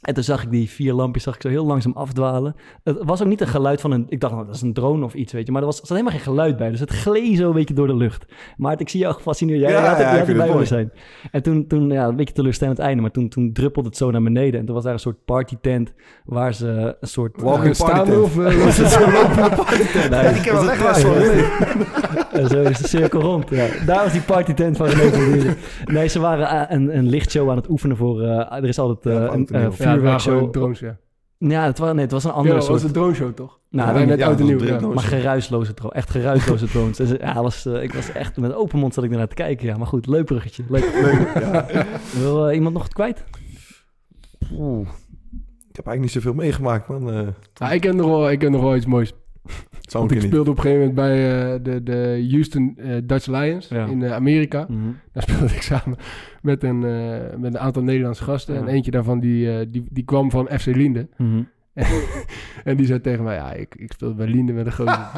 [0.03, 2.55] En toen zag ik die vier lampjes zag ik zo heel langzaam afdwalen.
[2.85, 4.07] Het was ook niet een geluid van een...
[4.09, 5.53] Ik dacht, nou, dat is een drone of iets, weet je.
[5.53, 6.71] Maar er was, er zat helemaal geen geluid bij.
[6.71, 8.25] Dus het gleed zo een beetje door de lucht.
[8.57, 9.61] Maar ik zie jou gefascineerd.
[9.61, 10.93] Jij Ja, ja, het willen zijn.
[11.31, 13.03] En toen, toen ja, een beetje teleurstellend einde.
[13.03, 14.61] Maar toen, toen druppelde het zo naar beneden.
[14.61, 15.93] En toen was daar een soort partytent...
[16.25, 17.41] waar ze een soort...
[17.43, 18.23] Walking Eh, party tent.
[18.23, 19.67] of uh, was het zo lopen?
[20.11, 21.05] Nee, ik heb wel weggewaaid.
[22.43, 23.51] en zo is de cirkel rond.
[23.51, 23.67] Ja.
[23.87, 25.57] Daar was die partytent van René van Buren.
[25.85, 28.23] Nee, ze waren eh, een, een lichtshow aan het oefenen voor...
[28.23, 30.35] eh, er is altijd eh, een Ja, het waren vuurwerkshow.
[30.37, 30.97] gewoon drones, ja.
[31.39, 32.83] Ja, het was, nee, het was een Ja, andere was soort...
[32.83, 33.59] een drone show, toch?
[33.71, 34.71] Nou, Ja, net ja, oud en dat nieuw.
[34.71, 34.89] was ja.
[34.89, 35.97] maar geruisloze drones.
[35.97, 36.97] Echt geruisloze drones.
[36.97, 39.67] Dus, ja, was, eh, ik was echt met open mond zat ik ernaar te kijken.
[39.67, 40.65] Ja, maar goed, leuk bruggetje.
[40.69, 40.85] Leuk.
[42.19, 43.25] Wil eh, iemand nog het kwijt?
[45.69, 47.11] Ik heb eigenlijk niet zoveel meegemaakt, man.
[47.13, 49.13] Eh, Ja, ik, heb nog wel, ik heb nog wel iets moois.
[49.81, 50.33] Zou Want een ik niet.
[50.33, 53.87] speelde op een gegeven moment bij eh, de, de Houston eh, Dutch Lions Ja.
[53.87, 54.67] in eh, Amerika.
[54.69, 54.81] Mhm.
[55.13, 55.97] Daar speelde ik samen
[56.43, 56.79] met een,
[57.41, 58.55] met een aantal Nederlandse gasten.
[58.55, 58.61] Ja.
[58.61, 61.09] En eentje daarvan die, die, die kwam van FC Liende.
[61.17, 61.43] Mhm.
[62.65, 65.09] En die zei tegen mij, ja, ik, ik speelde bij Liende met een gozer.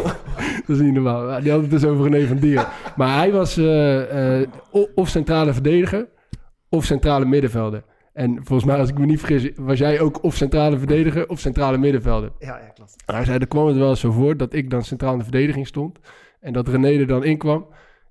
[0.66, 1.40] dat is niet normaal.
[1.40, 2.66] Die had het dus over René van Dieren.
[2.96, 3.58] Maar hij was
[4.94, 6.08] of centrale verdediger
[6.68, 7.82] of centrale middenvelder.
[8.16, 11.40] En volgens mij, als ik me niet vergis, was jij ook of centrale verdediger of
[11.40, 12.32] centrale middenvelder.
[12.38, 12.94] Ja, ja, klopt.
[13.06, 15.24] Hij zei, er kwam het wel eens zo voor dat ik dan centraal in de
[15.24, 15.98] verdediging stond.
[16.40, 17.66] En dat René er dan in kwam.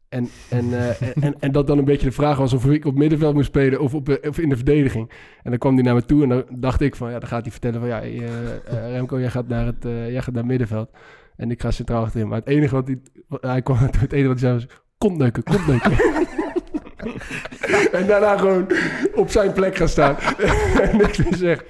[0.10, 2.86] En, en, eh, en, en, en dat dan een beetje de vraag was of ik
[2.86, 5.12] op middenveld moest spelen of, op, eh, of in de verdediging.
[5.44, 7.41] En dan kwam hij naar me toe en dan dacht ik van, ja, dan gaat
[7.41, 10.89] hij vertellen van, ja, eh, Remco, jij gaat, naar het, jij gaat naar middenveld.
[11.36, 12.28] En ik ga centraal achterin.
[12.28, 15.91] Maar het enige wat hij, hij kwam, het enige wat hij zei was, kontneuken, kontneuken.
[17.91, 18.68] en daarna gewoon
[19.15, 20.18] op zijn plek gaan staan.
[20.82, 21.65] en niks meer zeggen.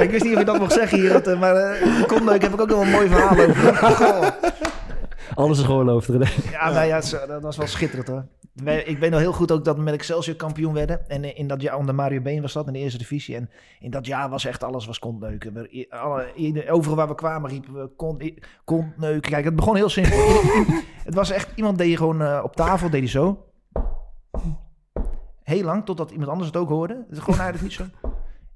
[0.00, 2.60] Ik wist niet of je dat mocht zeggen hier, eh, maar uh, Kondijk heb ik
[2.60, 3.76] ook nog een mooi verhaal over.
[3.76, 4.26] Goh.
[5.34, 6.26] Alles is geoorloofd, René.
[6.50, 8.24] Ja, nou ja, dat was wel schitterend hoor.
[8.84, 11.08] Ik weet nog heel goed ook dat we met Excelsior kampioen werden.
[11.10, 13.36] En eh, in dat jaar onder Mario Been was dat, in de eerste divisie.
[13.36, 15.52] En in dat jaar was echt alles was kontneuken.
[15.54, 18.22] We- alle- Overal waar we kwamen riepen we kont,
[18.64, 19.30] kontneuken.
[19.30, 20.18] Kijk, het begon heel simpel.
[21.04, 23.44] Het was echt, iemand deed gewoon eh, op tafel, deed hij zo.
[25.50, 26.94] Heel lang, totdat iemand anders het ook hoorde.
[26.94, 28.08] Het is gewoon eigenlijk niet zo.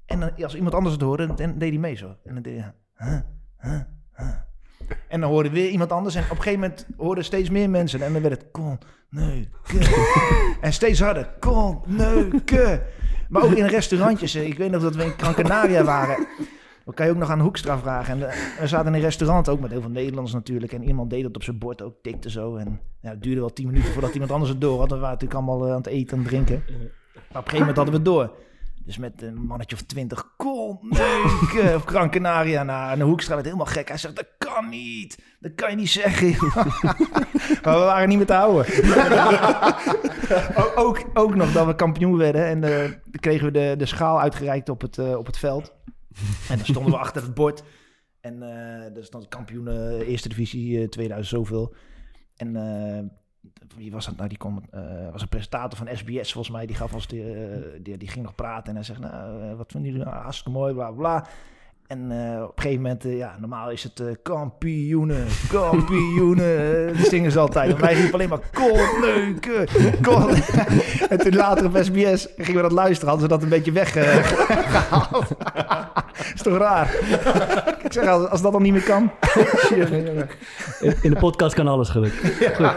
[0.05, 2.15] En dan, als iemand anders het hoorde, dan deed hij mee zo.
[2.23, 2.73] En dan deed hij...
[2.95, 3.19] huh,
[3.57, 3.81] huh,
[4.15, 4.29] huh.
[5.07, 6.15] En dan hoorde weer iemand anders.
[6.15, 8.01] En op een gegeven moment hoorden steeds meer mensen.
[8.01, 8.79] En dan werd het kon,
[9.09, 9.93] neuken.
[10.61, 11.29] en steeds harder.
[11.39, 12.81] Kon, neuken.
[13.29, 14.35] Maar ook in restaurantjes.
[14.35, 16.27] Ik weet nog dat we in Gran Canaria waren.
[16.85, 18.13] Dan kan je ook nog aan Hoekstra vragen.
[18.13, 20.73] En eh, we zaten in een restaurant, ook met heel veel Nederlanders natuurlijk.
[20.73, 22.55] En iemand deed dat op zijn bord ook, tikte zo.
[22.55, 24.89] En ja, het duurde wel tien minuten voordat iemand anders het door had.
[24.89, 26.63] We waren natuurlijk allemaal eh, aan het eten en drinken.
[26.65, 26.77] Maar
[27.15, 28.31] op een gegeven moment hadden we het door.
[28.85, 32.63] Dus met een mannetje of twintig, kom, neuken, of Gran Canaria.
[32.63, 33.87] Nou, en de Hoekstra werd helemaal gek.
[33.87, 35.19] Hij zegt, dat kan niet.
[35.39, 36.27] Dat kan je niet zeggen.
[37.63, 38.65] maar we waren niet meer te houden.
[40.85, 42.45] ook, ook, nog dat we kampioen werden.
[42.45, 45.73] En eh, dan kregen we de, de schaal uitgereikt op het, eh, op het veld.
[46.49, 47.63] En dan stonden we achter het bord.
[48.21, 51.75] En eh dat stond kampioen eh, eerste divisie eh, 2000 zoveel.
[52.35, 52.51] En
[53.75, 54.29] wie was dat nou?
[54.29, 54.63] Die kon,
[55.11, 56.65] was een presentator van SBS volgens mij.
[56.65, 57.23] Die gaf als die,
[57.81, 58.69] die, die ging nog praten.
[58.69, 60.17] En hij zegt, nou, wat vinden jullie nou?
[60.17, 61.27] Hartstikke mooi, bla, bla.
[61.87, 66.93] En eh, op een gegeven moment, eh, ja, normaal is het eh, kampioenen, kampioenen.
[66.97, 67.73] die zingen ze altijd.
[67.73, 69.67] En wij riepen alleen maar koolneuken,
[70.01, 70.29] kool.
[71.09, 73.09] en toen later op SBS gingen we dat luisteren.
[73.09, 75.25] Hadden ze dat een beetje weggehaald.
[76.35, 76.95] is toch raar?
[77.83, 79.11] Ik zeg, als, als dat dan niet meer kan.
[81.01, 82.57] In de podcast kan alles gelukkig.
[82.57, 82.75] Ja,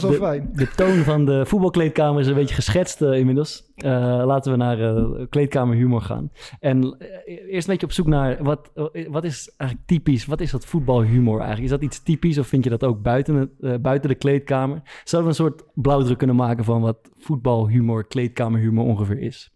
[0.00, 0.50] dat is wel De- fijn.
[0.52, 3.72] De toon van de voetbalkleedkamer is een beetje geschetst eh, inmiddels.
[3.76, 3.90] Eh,
[4.26, 6.30] laten we naar eh, kleedkamerhumor gaan.
[6.60, 8.70] En eerst een beetje op zoek naar wat,
[9.08, 10.26] wat is eigenlijk typisch?
[10.26, 11.64] Wat is dat voetbalhumor eigenlijk?
[11.64, 14.82] Is dat iets typisch of vind je dat ook buiten, het, eh, buiten de kleedkamer?
[15.04, 19.52] Zouden we een soort blauwdruk kunnen maken van wat voetbalhumor, kleedkamerhumor ongeveer is?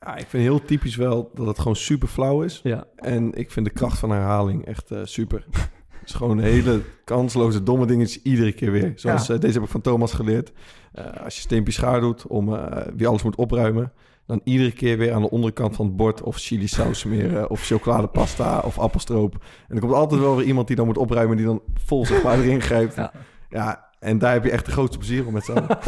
[0.00, 2.60] Ja, ik vind heel typisch wel dat het gewoon super flauw is.
[2.62, 5.46] Ja, En ik vind de kracht van herhaling echt eh, super.
[6.06, 8.92] Is gewoon hele kansloze, domme dingetjes iedere keer weer.
[8.96, 9.34] Zoals Ja.
[9.34, 10.52] eh, deze heb ik van Thomas geleerd.
[10.92, 13.92] Eh, als je steempje schaar doet om eh, wie alles moet opruimen...
[14.26, 16.22] dan iedere keer weer aan de onderkant van het bord...
[16.22, 19.34] of chili saus smeren, of chocoladepasta, of appelstroop.
[19.68, 21.36] En er komt altijd wel weer iemand die dan moet opruimen...
[21.36, 22.94] die dan vol maar erin grijpt.
[22.94, 23.12] Ja.
[23.50, 23.85] Ja.
[23.98, 25.68] En daar heb je echt de grootste plezier om met z'n allen.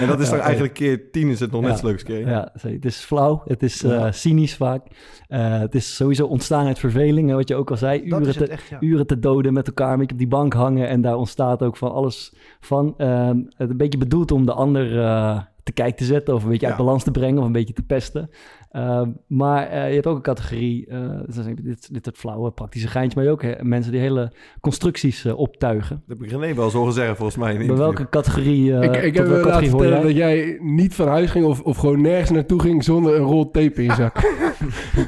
[0.00, 0.44] en dat is Ja, dan ja.
[0.44, 3.62] eigenlijk keer tien is het nog net zo leuk keer ja het is flauw, het
[3.62, 4.12] is eh, Ja.
[4.12, 4.86] cynisch vaak.
[5.28, 8.02] Eh, het is sowieso ontstaan uit verveling, hè, wat je ook al zei.
[8.02, 8.76] Uren te, het echt, ja.
[8.80, 10.88] uren te doden met elkaar, een beetje op die bank hangen.
[10.88, 12.94] En daar ontstaat ook van alles van.
[12.96, 16.48] Ehm, het een beetje bedoeld om de ander eh, te kijk te zetten of een
[16.50, 18.30] beetje uit balans te brengen of een beetje te pesten.
[18.76, 21.20] Ehm, maar eh, je hebt ook een categorie, eh,
[21.62, 25.24] dit, dit soort flauwe praktische geintjes, maar je hebt ook hè, mensen die hele constructies
[25.24, 26.02] eh, optuigen.
[26.06, 27.54] Dat heb ik René wel horen zeggen volgens mij.
[27.54, 30.36] In Bij welke categorie, eh ik ik heb me laten categorie hoor vertellen jij?
[30.36, 33.50] dat jij niet van huis ging of, of gewoon nergens naartoe ging zonder een rol
[33.50, 34.14] tape in je zak.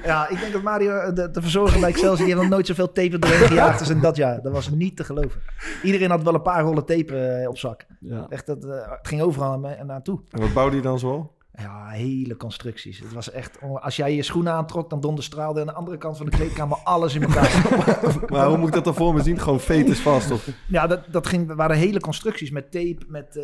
[0.04, 2.66] Ja, ik denk dat Mario, eh, de, de verzorger bij Excelsior, die heeft nog nooit
[2.66, 4.42] zoveel tape erin gejaagd als in dat jaar.
[4.42, 5.40] Dat was niet te geloven.
[5.83, 7.87] Iedereen had wel een paar rollen tape eh, op zak.
[8.00, 8.26] Ja.
[8.28, 10.20] Echt, dat, eh, het ging overal naar- naartoe.
[10.31, 11.37] En wat bouwde hij dan zoal?
[11.58, 12.98] Ja, hele constructies.
[12.98, 16.26] Het was echt, als jij je schoenen aantrok, dan donderstraalde aan de andere kant van
[16.26, 17.66] de kleedkamer alles in elkaar.
[18.32, 19.38] Maar hoe moet ik dat dan voor me zien?
[19.38, 20.30] Gewoon fetus vast?
[20.30, 20.48] Of...
[20.68, 23.36] ja, dat, dat ging, waren hele constructies met tape, met...
[23.36, 23.42] eh,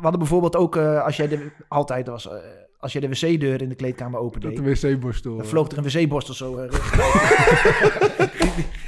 [0.00, 2.36] we hadden bijvoorbeeld ook, eh, als jij de, altijd was, eh,
[2.80, 4.46] als jij de wc-deur in de kleedkamer opende.
[4.52, 5.36] Dat de wc-borstel.
[5.36, 6.70] Dan vloog er een wc-borstel zo eh,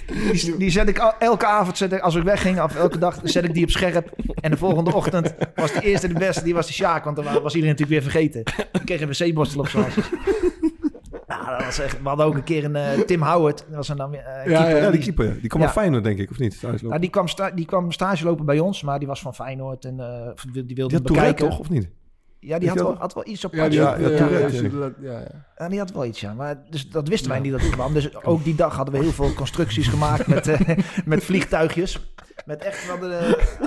[0.07, 2.99] die, die, die zet ik al- elke avond, zet ik, als ik wegging, of elke
[2.99, 4.11] dag, zet ik die op scherp.
[4.41, 7.05] En de volgende ochtend was de eerste de beste, die was de Sjaak.
[7.05, 8.43] Want dan wa- was iedereen natuurlijk weer vergeten.
[8.73, 9.91] Dan kreeg een wc-borstel op zijn.
[11.29, 13.59] Ja, dat was echt, we hadden ook een keer een eh, Tim Howard.
[13.59, 14.77] Dat was een uh, Ja, keeper.
[14.77, 15.41] Ja, die die, keeper.
[15.41, 15.67] Die kwam Ja.
[15.73, 16.63] van Feyenoord, denk ik, of niet?
[16.83, 19.85] Nou, die, kwam sta, die kwam stage lopen bij ons, maar die was van Feyenoord.
[19.85, 21.49] En eh, die wilde die bekijken.
[21.49, 21.59] toch?
[21.59, 21.89] Of niet?
[22.45, 24.91] Ja, die had wel, had wel iets op Ja, die Ja, had, ja, ja, ja.
[25.01, 25.27] ja, ja.
[25.57, 26.35] Ja, die had wel iets, ja.
[26.35, 27.95] Maar dus dat wisten wij niet dat het kwam.
[27.95, 32.15] Dus ook die dag hadden we heel veel constructies gemaakt met, eh, met vliegtuigjes.
[32.45, 32.91] Met echt,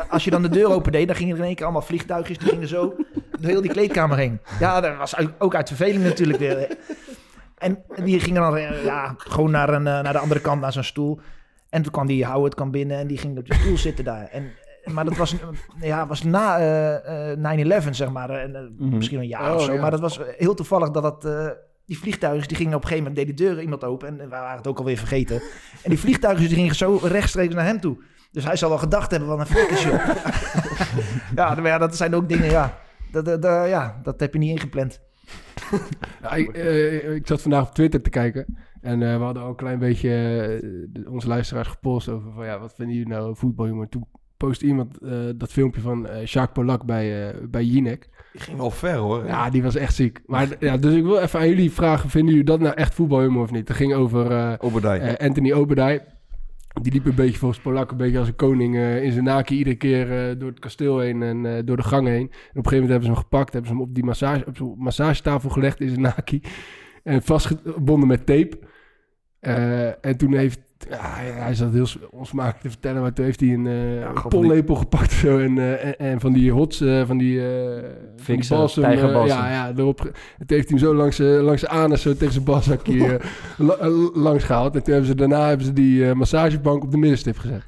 [0.09, 2.37] als je dan de deur open deed, dan gingen er in één keer allemaal vliegtuigjes.
[2.37, 2.95] Die gingen zo
[3.39, 4.39] door heel die kleedkamer heen.
[4.59, 6.77] Ja, dat was ook uit verveling natuurlijk weer.
[7.57, 10.71] En die gingen dan eh, ja, gewoon naar, een, eh, naar de andere kant, naar
[10.71, 11.19] zijn stoel.
[11.69, 14.27] En toen kwam die Howard kwam binnen en die ging op de stoel zitten daar.
[14.31, 14.51] En,
[14.93, 15.39] maar dat was, een-
[15.81, 18.29] ja, was na eh, eh, 9-11, zeg maar.
[18.29, 18.95] En, eh, Mhm.
[18.95, 19.73] Misschien een jaar Oh, of zo.
[19.73, 19.81] ja.
[19.81, 21.25] Maar dat was heel toevallig dat dat...
[21.25, 21.47] eh,
[21.85, 24.27] die vliegtuigjes die gingen op een gegeven moment, deed de deur iemand open en we
[24.27, 25.35] waren het ook alweer vergeten.
[25.83, 27.97] En die vliegtuigjes die gingen zo rechtstreeks naar hem toe.
[28.31, 29.89] Dus hij zal wel gedacht hebben van een flikkersje.
[31.35, 32.77] ja, maar ja, dat zijn ook dingen, ja.
[33.11, 35.01] Dat, dat, dat- ja, dat heb je niet ingepland.
[36.21, 38.57] Ja, ik, eh, ik zat vandaag op Twitter te kijken.
[38.81, 40.09] En eh, we hadden ook een klein beetje
[40.95, 43.89] eh, onze luisteraars gepost over van ja, wat vinden jullie nou voetbaljongen?
[43.89, 48.09] Toen postte iemand eh, dat filmpje van eh Jacques Polak bij, eh bij Jinek.
[48.31, 49.25] Die ging wel ver, hoor.
[49.25, 50.21] Ja, die was echt ziek.
[50.25, 53.41] Maar ja, dus ik wil even aan jullie vragen, vinden jullie dat nou echt voetbaljongen
[53.41, 53.67] of niet?
[53.67, 55.17] Het ging over Oberdij.
[55.17, 55.99] Anthony Obadai.
[56.81, 59.75] Die liep een beetje volgens Polak een beetje als een koning in zijn naki iedere
[59.75, 62.21] keer door het kasteel heen en door de gang heen.
[62.21, 64.45] En op een gegeven moment hebben ze hem gepakt, hebben ze hem op die massage,
[64.61, 66.41] op massagetafel gelegd in zijn naki.
[67.03, 68.59] En vastgebonden met tape.
[70.01, 73.65] En toen heeft, ja, hij, zat heel onsmakelijk te vertellen, maar toen heeft hij een,
[73.65, 75.39] een gewoon pollepel gepakt zo.
[75.39, 77.39] En, eh, en, en van die hots, eh, van die,
[78.15, 78.83] van die balsem,
[79.27, 79.99] ja, ja, erop.
[79.99, 83.19] En toen heeft hij hem zo langs, langs zijn anus zo tegen zijn balzakje
[83.57, 84.75] la- eh, langs gehaald.
[84.75, 87.63] En toen hebben ze daarna hebben ze die massagebank op de middenstip gezet.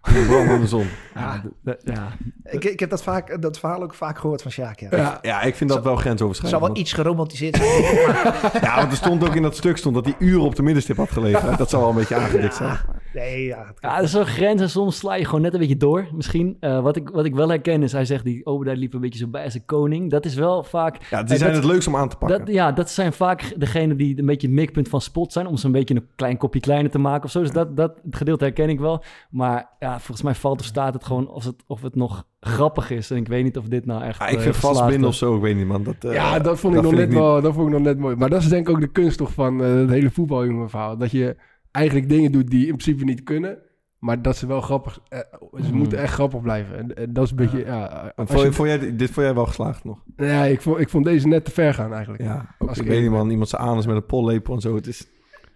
[0.00, 0.86] Brandende zon.
[1.14, 1.42] Ja,
[1.84, 2.08] ja.
[2.44, 4.80] Ik, ik heb dat, vaak, dat verhaal ook vaak gehoord van Sjaak.
[4.80, 4.88] Ja.
[4.90, 6.62] Ja, Ja, ik vind dat wel grensoverschrijdend.
[6.62, 7.82] wel iets geromantiseerd zijn.
[8.62, 10.96] Ja, want er stond ook in dat stuk stond dat hij uren op de middenstip
[10.96, 11.56] had gelegen.
[11.56, 12.78] Dat zou wel een beetje aangedikt zijn.
[13.14, 13.64] Nee, ja.
[13.66, 16.08] het- Ja, er is zo'n grens en soms sla je gewoon net een beetje door,
[16.14, 16.56] misschien.
[16.60, 19.18] Eh, wat, ik, wat ik wel herken is, hij zegt, die Obadiah liep een beetje
[19.18, 20.10] zo bij als een koning.
[20.10, 20.96] Dat is wel vaak...
[21.10, 22.38] Ja, die Eh, zijn dat- het leukst om aan te pakken.
[22.38, 25.46] Dat, ja, dat zijn vaak degenen die een beetje het mikpunt van spot zijn...
[25.46, 27.40] om ze een beetje een klein kopje kleiner te maken of zo.
[27.40, 29.02] Dus dat, dat het gedeelte herken ik wel.
[29.30, 32.90] Maar ja, volgens mij valt of staat het gewoon of het, of het nog grappig
[32.90, 33.10] is.
[33.10, 34.20] En ik weet niet of dit nou echt...
[34.20, 35.82] Ah, ik eh, vind geslaagd vastbinden of zo, ik weet niet, man.
[35.82, 37.18] Dat, eh, ja dat vond ik nog net niet.
[37.18, 38.16] wel, dat vond ik nog net mooi.
[38.16, 40.96] Maar dat is denk ik ook de kunst toch van eh, het hele voetbaljongen verhaal.
[40.96, 41.36] Dat je
[41.70, 43.58] eigenlijk dingen doet die in principe niet kunnen.
[43.98, 45.00] Maar dat ze wel grappig...
[45.08, 45.18] eh,
[45.52, 45.76] ze Mhm.
[45.76, 46.76] moeten echt grappig blijven.
[46.78, 47.58] En, en dat is een beetje...
[47.64, 50.02] Ja, als Vond, je- je- vond jij, dit vond jij wel geslaagd nog?
[50.16, 52.22] ja, ik, vond, ik vond deze net te ver gaan eigenlijk.
[52.22, 53.30] Ja, ook, ik ik weet niet, man.
[53.30, 54.74] Iemand zijn anus met een pollepel en zo.
[54.74, 55.06] Het is,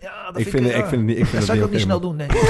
[0.02, 0.78] Ja, dat ik, vind, het- ja.
[0.78, 2.32] ik vind het niet, ik vind Dat het zou ik ook niet snel doen, denk
[2.32, 2.40] ik.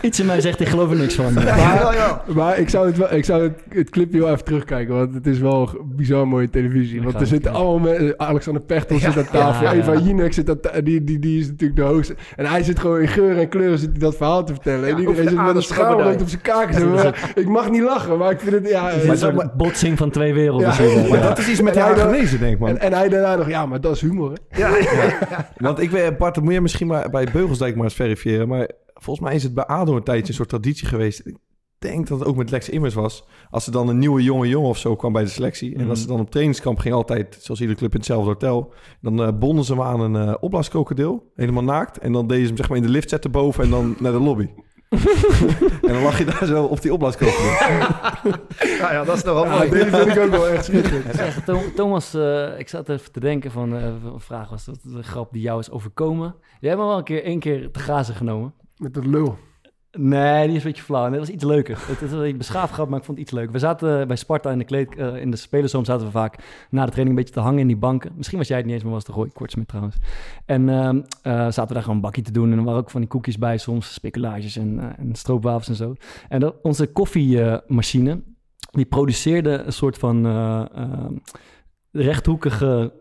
[0.00, 1.32] Iets in mij zegt, ik geloof er niks van.
[1.34, 2.20] Jawel.
[2.34, 5.26] Maar ik zou het, wel, ik zou het, het clipje wel even terugkijken, want het
[5.26, 6.96] is wel bizar mooie televisie.
[6.96, 9.78] Ik Want er zitten allemaal mensen, Alexander Pechtel zit aan tafel, ja, ja.
[9.80, 12.16] Eva Jinek zit aan die, die, die is natuurlijk de hoogste.
[12.36, 14.88] En hij zit gewoon in geur en kleuren zit hij dat verhaal te vertellen.
[14.88, 16.20] en iedereen de zit met een Obadiah.
[16.20, 16.92] op zijn kaken.
[16.92, 18.88] Maar ik mag niet lachen, maar ik vind het, ja...
[18.90, 20.68] Het is en- een botsing van twee werelden.
[21.10, 22.68] Maar dat is iets met En die hij dan- Hagenezen, denk ik, man.
[22.68, 24.58] En, en hij daarna nog, ja, maar dat is humor, hè?
[24.60, 24.84] Ja, ja.
[25.56, 28.48] Want ik weet, Bart, dat moet je misschien maar bij Beugelsdijk maar eens verifiëren.
[28.48, 31.26] Maar volgens mij is het bij ADO een tijdje een soort traditie geweest.
[31.26, 31.36] Ik
[31.78, 33.24] denk dat het ook met Lex Immers was.
[33.50, 35.74] Als er dan een nieuwe jonge jongen of zo kwam bij de selectie.
[35.74, 35.90] En Mhm.
[35.90, 38.72] als ze dan op trainingskamp ging altijd, zoals iedere club in hetzelfde hotel.
[39.00, 41.30] Dan eh, bonden ze hem aan een opblaaskrokodil.
[41.34, 41.98] Helemaal naakt.
[41.98, 44.12] En dan deden ze hem zeg maar in de lift zetten boven en dan naar
[44.12, 44.48] de lobby.
[44.88, 47.44] En dan lag je daar zo op die opblaaskrokodil.
[47.44, 49.70] Ja, ja, dat is toch wel Ja, mooi.
[49.70, 51.76] deze vind ik ook wel echt schitterend.
[51.76, 55.32] Thomas, eh, ik zat even te denken van, eh, een vraag was dat een grap
[55.32, 56.34] die jou is overkomen.
[56.60, 58.54] Jij hebt me wel een keer, één keer te grazen genomen.
[58.76, 59.38] Met dat lul.
[59.98, 61.02] Nee, die is een beetje flauw.
[61.02, 61.78] Nee, dat was iets leuker.
[61.86, 63.50] Het is een beschaafd grap, maar ik vond het iets leuk.
[63.50, 66.34] We zaten bij Sparta in de, kleed, eh, in de spelerzoom zaten we vaak
[66.70, 68.12] na de training een beetje te hangen in die banken.
[68.16, 69.96] Misschien was jij het niet eens, maar was het Roy Kortsmit trouwens.
[70.44, 72.52] En ehm, eh, zaten we daar gewoon een bakje te doen.
[72.52, 75.74] En er waren ook van die koekjes bij soms, speculages en, eh, en stroopwafels en
[75.74, 75.94] zo.
[76.28, 78.22] En dat, onze koffiemachine,
[78.70, 80.26] die produceerde een soort van
[81.92, 82.92] rechthoekige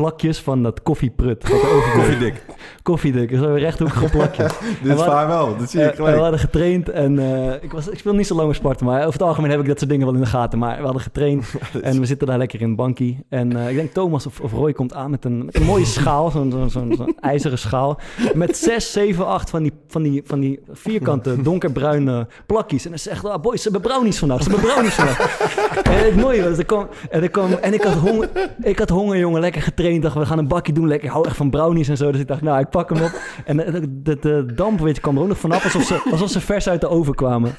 [0.00, 1.48] plakjes van dat koffieprut.
[1.48, 3.08] Wat er overbleef.
[3.08, 3.28] Koffiedik.
[3.28, 4.52] Koffiedik, zo rechthoekige plakjes.
[4.82, 6.16] Dit is waar wel, dat zie je Eh, we gelijk.
[6.18, 9.12] hadden getraind en eh, ik, was, ik speel niet zo lang met Sparta, maar over
[9.12, 10.58] het algemeen heb ik dat soort dingen wel in de gaten.
[10.58, 13.18] Maar we hadden getraind en we zitten daar lekker in een bankie.
[13.28, 15.84] En eh, ik denk Thomas of, of Roy komt aan met een, met een mooie
[15.98, 17.98] schaal, zo'n ijzeren schaal.
[18.34, 22.84] Met zes, zeven, acht van die, van die, van die vierkante donkerbruine plakjes.
[22.84, 25.38] En hij zegt, ah, boys, ze hebben brownies vandaag, ze hebben brownies vandaag.
[25.82, 28.28] en het mooie was, er kwam, en, er kwam, en ik, had honger,
[28.62, 30.02] ik had honger, jongen, lekker getraind.
[30.02, 32.10] Dacht, we gaan een bakje doen, lekker, ik hou echt van brownies en zo.
[32.10, 33.20] Dus ik dacht, nou, ik pak hem op.
[33.44, 36.30] En de, de, de damp, weet je, kwam er ook nog vanaf, alsof ze, alsof
[36.30, 37.56] ze vers uit de oven kwamen.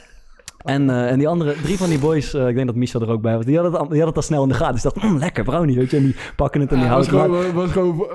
[0.66, 3.10] En, eh, en die andere, drie van die boys, eh, ik denk dat Michel er
[3.10, 4.74] ook bij was, die hadden het, al- die hadden het al snel in de gaten.
[4.74, 5.98] Dus dacht, mm, lekker brownie, weet je.
[5.98, 7.46] En die pakken het en die Ja, was houden het.
[7.46, 8.08] gewoon, was gewoon,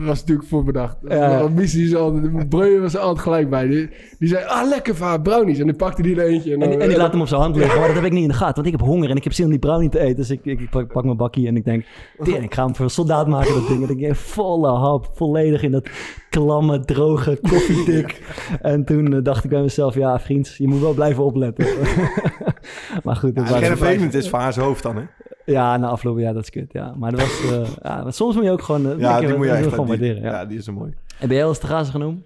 [0.00, 0.96] eh, was natuurlijk voorbedacht.
[1.08, 1.48] Ja.
[1.54, 3.66] Missie is altijd, Breuer was er altijd gelijk bij.
[3.68, 5.58] Die, die zei, ah, lekker vaak brownies.
[5.58, 6.54] En dan pakte die er eentje.
[6.54, 7.78] En, En, dan, en die laat hem op zijn hand liggen.
[7.78, 9.32] Maar dat heb ik niet in de gaten, want ik heb honger en ik heb
[9.32, 10.16] zin om die brownie te eten.
[10.16, 11.84] Dus ik, ik, ik pak, mijn bakkie en ik denk,
[12.24, 13.82] ik ga hem voor een soldaat maken, dat ding.
[13.84, 15.88] En ik denk, volle hap, volledig in dat
[16.30, 18.20] klamme, droge koffiedik.
[18.60, 21.66] en toen dacht ik bij mezelf, ja vriend, je moet wel blijven opletten.
[23.04, 25.02] maar goed, Ja, vervelend is voor haar zijn hoofd dan, hè?
[25.44, 26.72] ja, na afloop, ja, dat is kut.
[26.72, 26.94] Ja.
[26.98, 29.52] Maar dat was, eh, ja, soms moet je ook gewoon, eh, Ja, die moet je
[29.52, 30.22] echt gewoon die- waarderen.
[30.22, 30.30] Ja.
[30.30, 30.90] Ja, die is zo mooi.
[31.18, 32.24] En ben jij wel eens te genomen?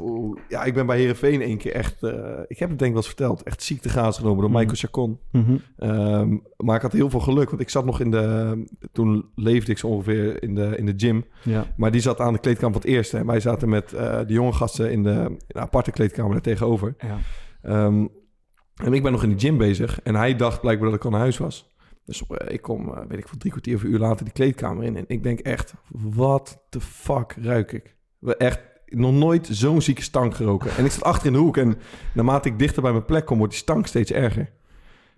[0.00, 2.02] Oeh, ja, ik ben bij Herenveen één keer echt...
[2.02, 2.10] eh,
[2.46, 3.42] ik heb het denk ik wel eens verteld.
[3.42, 4.58] Echt ziek te gaas genomen door Mhm.
[4.58, 5.18] Michael Chacon.
[5.76, 8.64] Ehm, maar ik had heel veel geluk, want ik zat nog in de...
[8.92, 11.24] Toen leefde ik zo ongeveer in de, in de gym.
[11.42, 11.64] Ja.
[11.76, 13.18] Maar die zat aan de kleedkamer van het eerste.
[13.18, 16.94] En wij zaten met de jonge gasten in de, in de aparte kleedkamer daar tegenover.
[16.98, 17.18] ja.
[17.62, 18.06] Ehm,
[18.74, 20.02] en ik ben nog in de gym bezig.
[20.02, 21.74] En hij dacht blijkbaar dat ik al naar huis was.
[22.04, 24.34] Dus eh, ik kom, eh, weet ik veel, drie kwartier of een uur later die
[24.34, 24.96] kleedkamer in.
[24.96, 27.96] En ik denk echt, wat de fuck ruik ik?
[28.18, 30.76] We Echt nog nooit zo'n zieke stank geroken.
[30.76, 31.56] En ik zat achter in de hoek.
[31.56, 31.78] En
[32.14, 34.42] naarmate ik dichter bij mijn plek kom, wordt die stank steeds erger.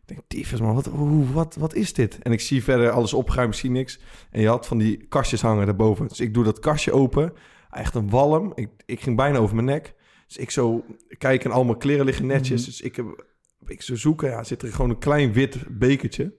[0.06, 0.90] Ik denk, tyfus man, wat,
[1.32, 2.18] wat, wat is dit?
[2.18, 4.00] En ik zie verder alles opgeruimd, zie niks.
[4.30, 6.08] En je had van die kastjes hangen daarboven.
[6.08, 7.32] Dus ik doe dat kastje open.
[7.70, 8.52] Echt een walm.
[8.54, 9.94] Ik, ik ging bijna over mijn nek.
[10.26, 10.84] Dus ik zo
[11.18, 12.64] kijk en al mijn kleren liggen netjes.
[12.64, 13.24] Dus ik heb
[13.70, 14.30] ik zo zoeken.
[14.30, 16.34] Ja, zit er gewoon een klein wit bekertje.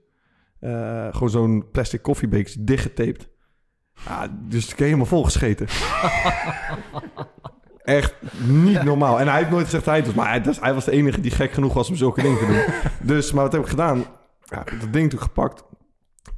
[0.59, 3.29] Eh, gewoon zo'n plastic koffiebekertje dichtgetaped.
[4.05, 5.67] Ja, dus ik heb helemaal volgescheten.
[7.83, 8.15] Echt
[8.47, 9.19] niet normaal.
[9.19, 10.15] En hij heeft nooit gezegd hij het was.
[10.15, 12.63] Maar hij, hij was de enige die gek genoeg was om zulke dingen te doen.
[13.15, 14.05] Dus, maar wat heb ik gedaan?
[14.43, 15.63] Ja, ik heb dat ding toen gepakt.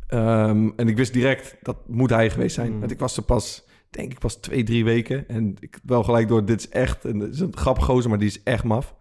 [0.08, 2.72] Ehm, en ik wist direct, dat moet hij geweest zijn.
[2.74, 2.80] Mm.
[2.80, 5.28] Want ik was er pas, denk ik, pas twee, drie weken.
[5.28, 8.20] En ik wel gelijk door, dit is echt, en het is een grappige gozer, maar
[8.20, 8.96] die is echt maf.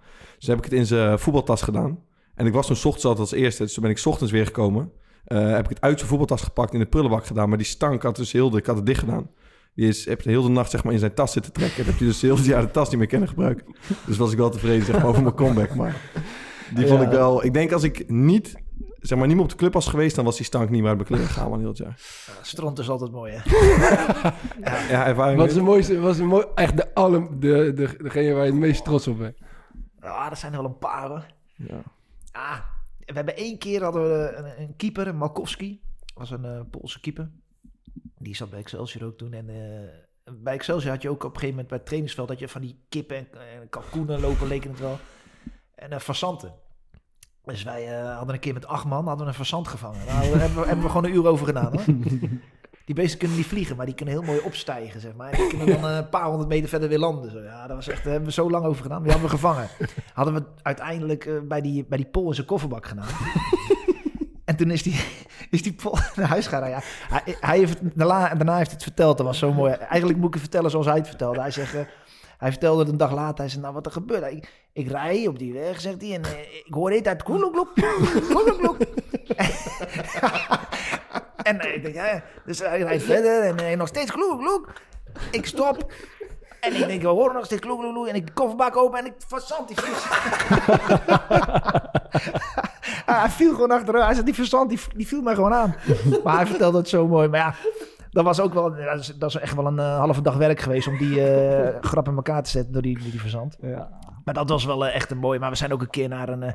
[0.46, 1.98] Dus heb ik het in zijn voetbaltas gedaan.
[2.34, 3.62] En ik was toen 's ochtends altijd als eerste.
[3.62, 4.92] Dus toen ben ik 's ochtends weer gekomen.
[5.24, 7.48] Eh, heb ik het uit zijn voetbaltas gepakt, in de prullenbak gedaan.
[7.48, 8.58] Maar die stank had dus heel de...
[8.58, 9.30] Ik had het dicht gedaan.
[9.74, 11.78] Die is, heb de hele nacht zeg maar, in zijn tas zitten trekken.
[11.78, 13.66] En heb je dus heel het jaar de tas niet meer kunnen gebruiken.
[14.06, 15.74] Dus was ik wel tevreden zeg maar, over mijn comeback.
[15.74, 16.00] Maar
[16.74, 17.44] die vond ik wel...
[17.44, 18.54] Ik denk als ik niet,
[19.00, 20.16] zeg maar, niet meer op de club was geweest...
[20.16, 22.00] dan was die stank niet meer uit mijn kleren gegaan man, heel het jaar.
[22.42, 23.50] Stront is altijd mooi, hè?
[24.92, 25.38] Ja, ervaring.
[25.38, 28.60] Wat is de mooiste, de mooi, echt de, alle, de, de, degene waar je het
[28.60, 29.36] meest trots op bent?
[30.06, 31.26] Ja, dat zijn er wel een paar, hoor.
[31.54, 31.82] Ja.
[32.32, 32.58] Ah,
[32.98, 35.80] we hebben één keer hadden we een, een keeper, Malkowski.
[36.14, 37.30] was een eh, Poolse keeper.
[38.18, 39.32] Die zat bij Excelsior ook toen.
[39.32, 42.28] En eh, bij Excelsior had je ook op een gegeven moment bij het trainingsveld...
[42.28, 44.98] dat je van die kippen en, en kalkoenen lopen, leken het wel.
[45.74, 46.54] En uh, fazanten.
[47.44, 50.06] Dus wij eh, hadden een keer met acht man hadden we een fazant gevangen.
[50.06, 51.84] Nou, daar hebben we, hebben we gewoon een uur over gedaan, hoor.
[52.86, 55.30] Die beesten kunnen niet vliegen, maar die kunnen heel mooi opstijgen, zeg maar.
[55.30, 57.30] En die kunnen dan eh, een paar honderd meter verder weer landen.
[57.30, 57.42] Zo.
[57.42, 59.02] Ja, dat was echt, daar hebben we zo lang over gedaan.
[59.02, 59.68] Die hadden we gevangen.
[60.12, 63.08] Hadden we uiteindelijk eh, bij, die, bij die pol in zijn kofferbak gedaan.
[64.44, 65.00] en toen is die,
[65.50, 66.68] is die pol naar huis gaan.
[66.68, 69.72] Ja, hij, hij heeft, daarna, daarna heeft hij het verteld, dat was zo mooi.
[69.72, 71.40] Eigenlijk moet ik het vertellen zoals hij het vertelde.
[71.40, 71.74] Hij zegt...
[71.74, 71.80] eh,
[72.38, 73.38] hij vertelde het een dag later.
[73.38, 74.32] Hij zei, nou, wat er gebeurt.
[74.32, 76.14] Ik, ik rij op die weg, zegt hij.
[76.14, 76.30] En eh,
[76.64, 77.72] ik hoor dit uit kloeloekloek.
[81.46, 84.72] en eh, ik denk, ja, dus hij rijdt verder en eh, nog steeds kloeloekloek.
[85.30, 85.92] Ik stop.
[86.60, 88.06] En ik denk, we horen nog steeds kloeloekloek.
[88.06, 90.04] En ik de kofferbak open en ik verzand die vis.
[93.06, 94.04] hij viel gewoon achteruit.
[94.04, 95.74] Hij zei, die verzand, die, die viel mij gewoon aan.
[96.24, 97.28] Maar hij vertelde het zo mooi.
[97.28, 97.54] Maar ja,
[98.10, 100.60] dat was ook wel, dat is, dat is echt wel een uh, halve dag werk
[100.60, 103.56] geweest om die uh, grap in elkaar te zetten door die, die verzand.
[103.60, 103.88] Ja.
[104.24, 105.38] Maar dat was wel uh, echt een mooi.
[105.38, 106.54] Maar we zijn ook een keer naar een,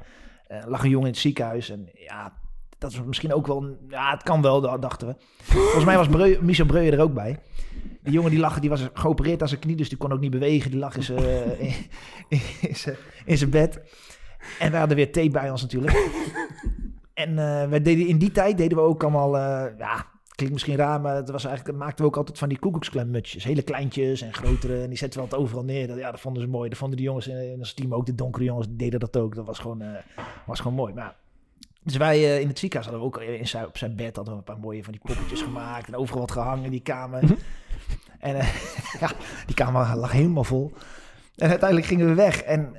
[0.65, 1.69] lag een jongen in het ziekenhuis.
[1.69, 2.33] En ja,
[2.81, 5.15] dat is misschien ook wel, ja, het kan wel, dachten we.
[5.43, 7.39] Volgens mij was Breu, Michel Breuer er ook bij.
[8.03, 10.31] Die jongen die lag, die was geopereerd aan zijn knie, dus die kon ook niet
[10.31, 10.71] bewegen.
[10.71, 11.73] Die lag in zijn, in,
[12.61, 13.81] in, zijn, in zijn bed.
[14.59, 16.09] En we hadden weer tape bij ons natuurlijk.
[17.13, 17.35] en
[17.69, 19.37] wij deden, in die tijd deden we ook allemaal,
[19.77, 23.43] ja, klinkt misschien raar, maar het was eigenlijk, maakten we ook altijd van die koekoeksklemmutjes.
[23.43, 24.81] Hele kleintjes en grotere.
[24.81, 25.87] En die zetten we altijd overal neer.
[25.87, 26.69] Dat, ja, dat vonden ze mooi.
[26.69, 28.05] Dat vonden die jongens in, ons team ook.
[28.05, 29.35] De donkere jongens deden dat ook.
[29.35, 29.83] Dat was gewoon,
[30.45, 30.93] was gewoon mooi.
[30.93, 31.15] Maar,
[31.83, 34.33] dus wij uh, in het ziekenhuis hadden we ook in zijn, op zijn bed hadden
[34.33, 35.87] we een paar mooie van die poppetjes gemaakt.
[35.87, 37.23] En overal wat gehangen in die kamer.
[38.19, 38.55] en uh,
[38.99, 39.11] ja,
[39.45, 40.73] die kamer lag helemaal vol.
[41.35, 42.41] En uiteindelijk gingen we weg.
[42.41, 42.75] En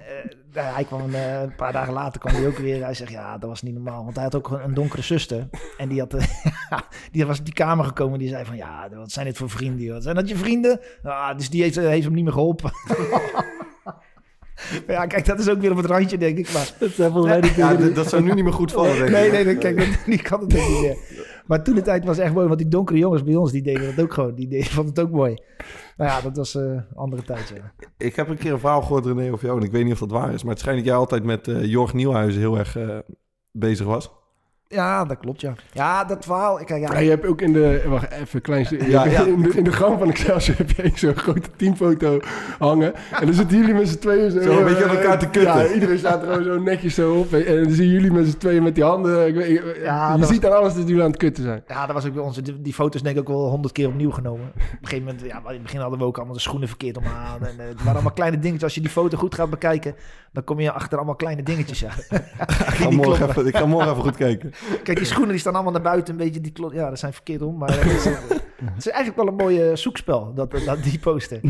[0.54, 2.84] uh, hij kwam een paar dagen later kwam hij ook weer.
[2.84, 4.04] Hij zegt, ja, dat was niet normaal.
[4.04, 5.48] Want hij had ook een donkere zuster.
[5.78, 6.16] En die, had,
[7.12, 8.18] die was die kamer gekomen.
[8.18, 9.84] Die zei van, ja, wat zijn dit voor vrienden?
[9.84, 10.00] Joh?
[10.00, 10.80] Zijn dat je vrienden?
[11.02, 12.70] Ah, dus die heeft, heeft hem niet meer geholpen.
[14.86, 16.52] Maar ja, kijk, dat is ook weer op het randje, denk ik.
[16.52, 16.96] Maar dat,
[17.56, 19.10] ja, dat, dat zou nu niet meer goed vallen, denk ik.
[19.10, 20.96] Nee, nee, nee kijk, dat, die kan het denk ik niet meer.
[21.46, 23.96] Maar toen de tijd was echt mooi, want die donkere jongens bij ons, die deden
[23.96, 24.34] dat ook gewoon.
[24.34, 25.36] Die deden, vonden het ook mooi.
[25.96, 27.52] Nou ja, dat was eh, een andere tijd.
[27.54, 27.84] Ja.
[27.98, 29.98] Ik heb een keer een verhaal gehoord, René, of jou, en ik weet niet of
[29.98, 30.42] dat waar is.
[30.42, 32.98] Maar het schijnt dat jij altijd met eh Jorg Nieuwhuizen heel erg eh,
[33.50, 34.10] bezig was.
[34.72, 35.54] Ja, dat klopt, ja.
[35.72, 36.60] Ja, dat verhaal.
[36.60, 37.82] Ik, ja, Ja, je hebt ook in de...
[37.86, 38.90] Wacht, even een klein stukje.
[38.90, 39.24] Ja, ja.
[39.24, 42.20] In, de, in de gang van Excelsior heb je zo'n grote teamfoto
[42.58, 42.94] hangen.
[42.94, 44.40] En dan zitten jullie met z'n tweeën zo...
[44.40, 45.62] Zo een beetje aan elkaar te kutten.
[45.64, 47.32] Ja, iedereen staat er gewoon zo netjes zo op.
[47.32, 49.26] En dan zien jullie met z'n tweeën met die handen...
[49.26, 51.62] Ik weet, Ja, je ziet aan alles dat jullie aan het kutten zijn.
[51.66, 52.36] Ja, dat was ook bij ons.
[52.36, 54.46] Die, die foto's denk ik ook wel honderd keer opnieuw genomen.
[54.46, 56.96] Op een gegeven moment, ja, in het begin hadden we ook allemaal de schoenen verkeerd
[56.96, 57.46] om aan.
[57.46, 58.62] En, eh, het waren allemaal kleine dingetjes.
[58.62, 59.94] Als je die foto goed gaat bekijken,
[60.32, 61.80] dan kom je achter allemaal kleine dingetjes.
[61.80, 61.90] Ja.
[62.08, 64.52] Ik ga, morgen even, ik ga morgen even goed kijken.
[64.84, 66.12] Kijk, die schoenen die staan allemaal naar buiten.
[66.12, 67.58] Een beetje die Ja, dat zijn verkeerd om.
[67.58, 68.12] Maar het is, eh,
[68.64, 71.40] het is eigenlijk wel een mooie zoekspel, dat, dat, die poster.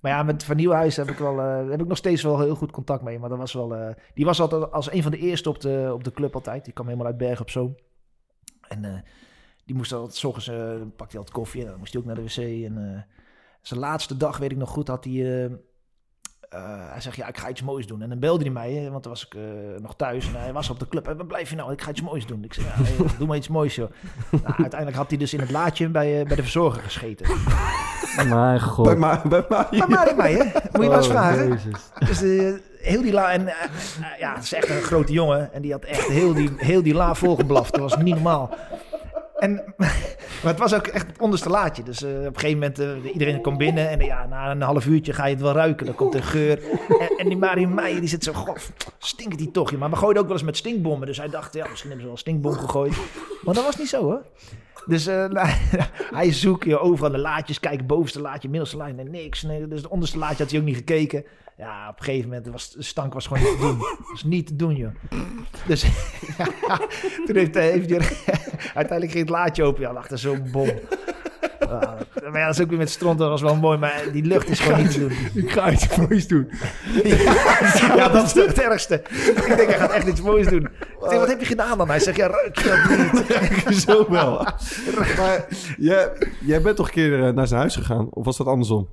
[0.00, 2.54] Maar ja, met Van Nieuwhuis heb ik, wel, eh, heb ik nog steeds wel heel
[2.54, 3.18] goed contact mee.
[3.18, 5.90] Maar dat was wel, eh, die was altijd als een van de eerste op de,
[5.92, 6.64] op de club altijd.
[6.64, 7.74] Die kwam helemaal uit Bergen op Zoom.
[8.68, 9.00] En eh,
[9.64, 12.06] die moest altijd, s ochtends eh, pakte hij altijd koffie en dan moest hij ook
[12.06, 12.36] naar de wc.
[12.36, 13.02] En eh,
[13.60, 15.50] zijn laatste dag, weet ik nog goed, had hij...
[16.48, 18.02] eh, hij zegt, ja, ik ga iets moois doen.
[18.02, 19.42] En dan belde hij mij, hè, want dan was ik eh,
[19.82, 20.26] nog thuis.
[20.26, 21.04] En hij was op de club.
[21.06, 21.72] "Hey, Waar blijf je nou?
[21.72, 22.44] Ik ga iets moois doen.
[22.44, 23.90] Ik zei, ja, hey, doe maar iets moois, joh.
[24.30, 27.26] Nou, uiteindelijk had hij dus in het laadje bij, eh, bij de verzorger gescheten.
[28.28, 28.84] Mijn god.
[28.84, 30.44] Bij, ma bij maar in mij, hè?
[30.44, 31.48] Moet je maar eens Oh, vragen.
[31.48, 31.74] Jezus.
[31.98, 33.30] Dus eh, heel die la...
[33.32, 33.44] En,
[34.18, 35.52] ja, het is echt een grote jongen.
[35.52, 37.72] En die had echt heel die, heel die la volgeblaft.
[37.72, 38.50] Dat was niet normaal.
[39.38, 39.64] En,
[40.42, 41.82] maar het was ook echt het onderste laadje.
[41.82, 43.88] Dus eh, op een gegeven moment, eh, iedereen kwam binnen.
[43.88, 45.86] En eh, ja, na een half uurtje ga je het wel ruiken.
[45.86, 46.60] Dan komt er geur.
[47.18, 48.32] En, die Mario Meijer, die zit zo...
[48.32, 49.76] God, stinkt die toch?
[49.76, 51.06] Maar we gooiden ook wel eens met stinkbommen.
[51.06, 52.96] Dus hij dacht, ja, misschien hebben ze wel een stinkbom gegooid.
[53.42, 54.22] Maar dat was niet zo, hoor.
[54.86, 55.04] Dus
[55.36, 55.48] nou,
[56.10, 59.42] hij zoekt je overal de laadjes, kijkt bovenste laadje, middelste laadje, niks.
[59.42, 61.24] Nee, dus het onderste laadje had hij ook niet gekeken.
[61.56, 63.78] Ja, op een gegeven moment was de stank was gewoon niet te doen.
[64.12, 64.94] was niet te doen, joh.
[65.66, 65.80] Dus
[67.26, 68.00] toen heeft, eh, heeft hij
[68.80, 69.80] uiteindelijk ging het laadje open.
[69.80, 70.70] Ja, lag er zo'n bom.
[71.60, 71.96] Ja,
[72.30, 74.48] maar ja, dat is ook weer met stront, dat was wel mooi, maar die lucht
[74.48, 75.12] is gewoon niet te doen.
[75.34, 76.50] Ik ga iets moois doen.
[77.96, 78.94] Ja, dat is het ergste.
[79.46, 80.64] Ik denk, hij gaat echt iets moois doen.
[80.64, 81.88] Ik denk, wat heb je gedaan dan?
[81.88, 83.78] Hij zegt, ja, ruik je dat niet?
[83.78, 84.46] Zo wel.
[85.16, 85.46] maar
[85.78, 88.08] jij, jij bent toch een keer eh, naar zijn huis gegaan?
[88.10, 88.88] Of was dat andersom?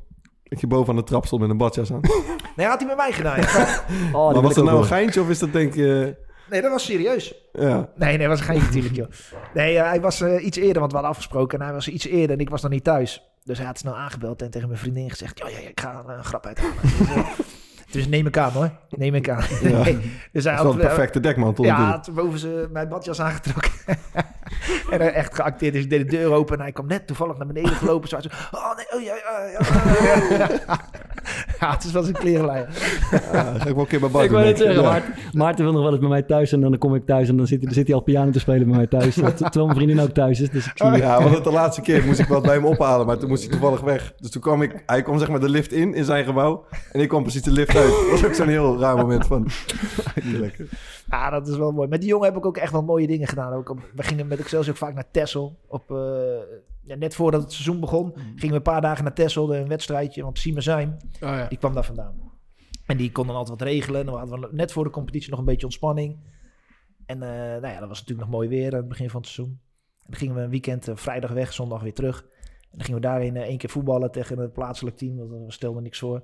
[0.53, 2.01] Dat je boven aan de trap stond met een badjas aan.
[2.55, 3.41] Nee, had hij met mij gedaan.
[3.41, 3.83] ja.
[4.17, 6.15] Oh, maar was dat nou een geintje of is dat denk je...
[6.49, 7.35] Nee, dat was serieus.
[7.53, 7.89] Ja.
[7.95, 9.07] Nee, nee, was geen natuurlijk, joh.
[9.53, 11.59] Nee, eh, hij was eh, iets eerder, want we hadden afgesproken.
[11.59, 13.23] En hij was iets eerder en ik was nog niet thuis.
[13.43, 15.37] Dus hij had snel aangebeld en tegen mijn vriendin gezegd...
[15.39, 16.73] Ja, ja, ja, ik ga een grap uithalen.
[16.81, 17.27] dus, eh,
[17.91, 18.71] dus neem ik aan, hoor.
[18.89, 19.43] Neem ik aan.
[19.61, 19.83] Ja.
[19.83, 20.01] dus hij Dat
[20.31, 20.65] is wel had...
[20.65, 23.71] een perfecte dekmantel ja, had boven zijn, mijn badjas aangetrokken.
[24.91, 25.73] en hij echt geacteerd.
[25.73, 28.09] Dus ik deed de deur open en hij kwam net toevallig naar beneden gelopen.
[28.09, 29.59] Zo, oh nee, oh ja, ja, ja.
[31.59, 32.65] ja, het is wel zijn klerenlijn.
[33.11, 34.89] Ja, ga ik wel een keer bij Bart Ik wil denk zeggen, Ja.
[34.89, 37.37] Maarten, Maarten wil nog wel eens bij mij thuis en dan kom ik thuis en
[37.37, 39.13] dan zit, hij- zit hij al piano te spelen bij mij thuis.
[39.15, 40.91] Terwijl mijn vriendin ook thuis is, dus ik zie...
[40.91, 43.41] Ja, want het de laatste keer moest ik wat bij hem ophalen, maar toen moest
[43.43, 44.13] hij toevallig weg.
[44.17, 46.65] Dus toen kwam ik, hij kwam zeg maar de lift in, in zijn gebouw.
[46.91, 47.87] En ik kwam precies de lift uit.
[47.89, 49.41] Dat was ook zo'n heel raar moment van,
[50.23, 50.65] niet lekker.
[51.09, 51.87] Ja, dat is wel mooi.
[51.87, 53.53] Met die jongen heb ik ook echt wel mooie dingen gedaan.
[53.53, 55.59] Ook op, we gingen met Excelsior ook vaak naar Texel.
[55.67, 55.97] Op, eh,
[56.83, 60.23] ja, net voordat het seizoen begon, gingen we een paar dagen naar Texel, een wedstrijdje.
[60.23, 61.47] Want Sima Zijn, Oh ja.
[61.47, 62.31] die kwam daar vandaan.
[62.85, 64.05] En die kon dan altijd wat regelen.
[64.05, 66.19] Dan hadden we net voor de competitie nog een beetje ontspanning.
[67.05, 67.29] En eh,
[67.61, 69.59] nou ja, dat was natuurlijk nog mooi weer aan het begin van het seizoen.
[69.97, 72.21] En dan gingen we een weekend eh, vrijdag weg, zondag weer terug.
[72.61, 75.17] En dan gingen we daarin één keer voetballen tegen het plaatselijk team.
[75.17, 76.23] Dat we stelden niks voor.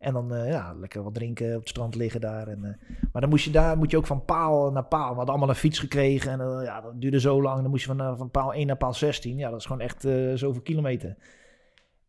[0.00, 2.48] En dan eh, ja, lekker wat drinken, op het strand liggen daar.
[2.48, 5.08] En, eh, maar dan moest je daar moet je ook van paal naar paal.
[5.10, 6.30] We hadden allemaal een fiets gekregen.
[6.32, 7.60] En eh, ja, dat duurde zo lang.
[7.60, 9.36] Dan moest je van, van paal 1 naar paal 16.
[9.36, 10.00] Ja, dat is gewoon echt
[10.34, 11.16] zoveel kilometer.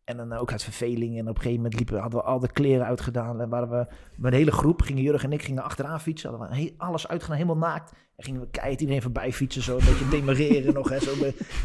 [0.04, 1.14] En dan ook uit verveling.
[1.18, 3.40] En op een gegeven moment liepen, hadden we al de kleren uitgedaan.
[3.40, 3.86] En waren we
[4.16, 6.30] met een hele groep, gingen Jurgen en ik gingen achteraan fietsen.
[6.30, 7.92] Hadden we he- alles uitgedaan, helemaal naakt.
[8.16, 9.62] En gingen we keihard iedereen voorbij fietsen.
[9.62, 10.88] Zo een beetje demareren nog.
[10.88, 11.10] Hè, zo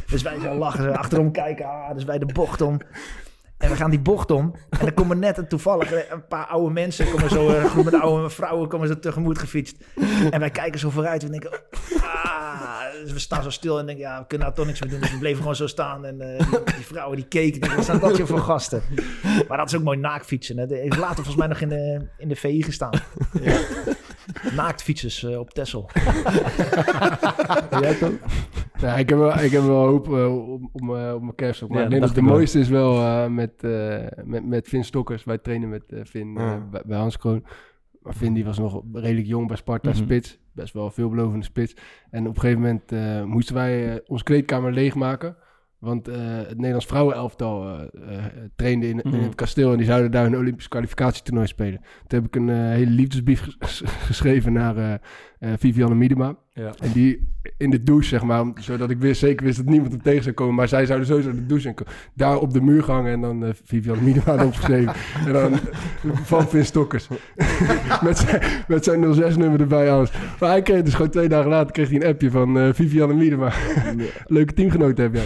[0.10, 1.66] dus wij zo lachen, achterom kijken.
[1.66, 2.80] Ah, dus wij de bocht om.
[3.58, 4.56] En we gaan die bocht om.
[4.70, 7.12] En dan komen net een toevallig een paar oude mensen.
[7.12, 9.84] Komen zo, een groep met oude vrouwen komen zo tegemoet gefietst.
[10.32, 11.24] En wij kijken zo vooruit.
[11.24, 11.52] En denken,
[12.02, 14.92] ah, dus we staan zo stil en denken, ja, we kunnen nou toch niks meer
[14.92, 15.00] doen.
[15.00, 16.06] Dus we bleven gewoon zo staan.
[16.06, 17.60] En eh, die, vrouwen die keken.
[17.60, 18.82] Denken, wat zijn dat voor gasten?
[19.48, 20.58] Maar dat is ook mooi naaktfietsen.
[20.58, 20.66] Hè.
[20.68, 23.02] Heeft later volgens mij nog in de, in de VI gestaan.
[24.56, 25.52] Naaktfietsers eh, op.
[27.82, 28.20] Jij ook?
[28.80, 31.62] Ja, ik heb wel, ik heb wel hoop eh, om, om, eh, op mijn kerst
[31.64, 31.70] op.
[31.70, 34.68] Maar Ja, ik denk dat dat de mooiste is wel eh, met, eh, met, met
[34.68, 35.24] Vin Stokkers.
[35.24, 36.58] Wij trainen met eh, Vin eh, Ja.
[36.72, 37.46] bij, bij Hans Kroon.
[38.02, 39.98] Maar Vin die was nog redelijk jong bij Sparta, Mhm.
[39.98, 40.40] spits.
[40.54, 41.76] Best wel veelbelovende spits.
[42.10, 45.36] En op een gegeven moment eh, moesten wij onze kleedkamer leegmaken.
[45.80, 48.24] Want eh, het Nederlands vrouwenelftal eh, eh,
[48.56, 49.24] trainde in, in Mhm.
[49.24, 49.72] het kasteel.
[49.72, 51.80] En die zouden daar een Olympisch kwalificatietoernooi spelen.
[52.08, 55.02] Toen heb ik een hele liefdesbrief ges- geschreven naar
[55.40, 56.36] Vivianne Miedema.
[56.58, 56.74] Ja.
[56.80, 57.28] En die
[57.58, 60.36] in de douche, zeg maar, zodat ik wist, zeker wist dat niemand hem tegen zou
[60.36, 60.56] komen.
[60.56, 61.94] Maar zij zouden sowieso de douche in komen.
[62.14, 64.94] Daar op de muur hangen en dan eh Vivian Miedema opgeschreven.
[65.26, 65.60] en dan eh,
[66.24, 67.08] van Vin Stokkers.
[68.04, 70.12] met zijn, met zijn 06-nummer erbij, alles.
[70.40, 73.10] Maar hij kreeg dus gewoon twee dagen later kreeg hij een appje van eh Vivian
[73.10, 73.52] en Miedema.
[74.26, 75.26] Leuke teamgenoten heb jij.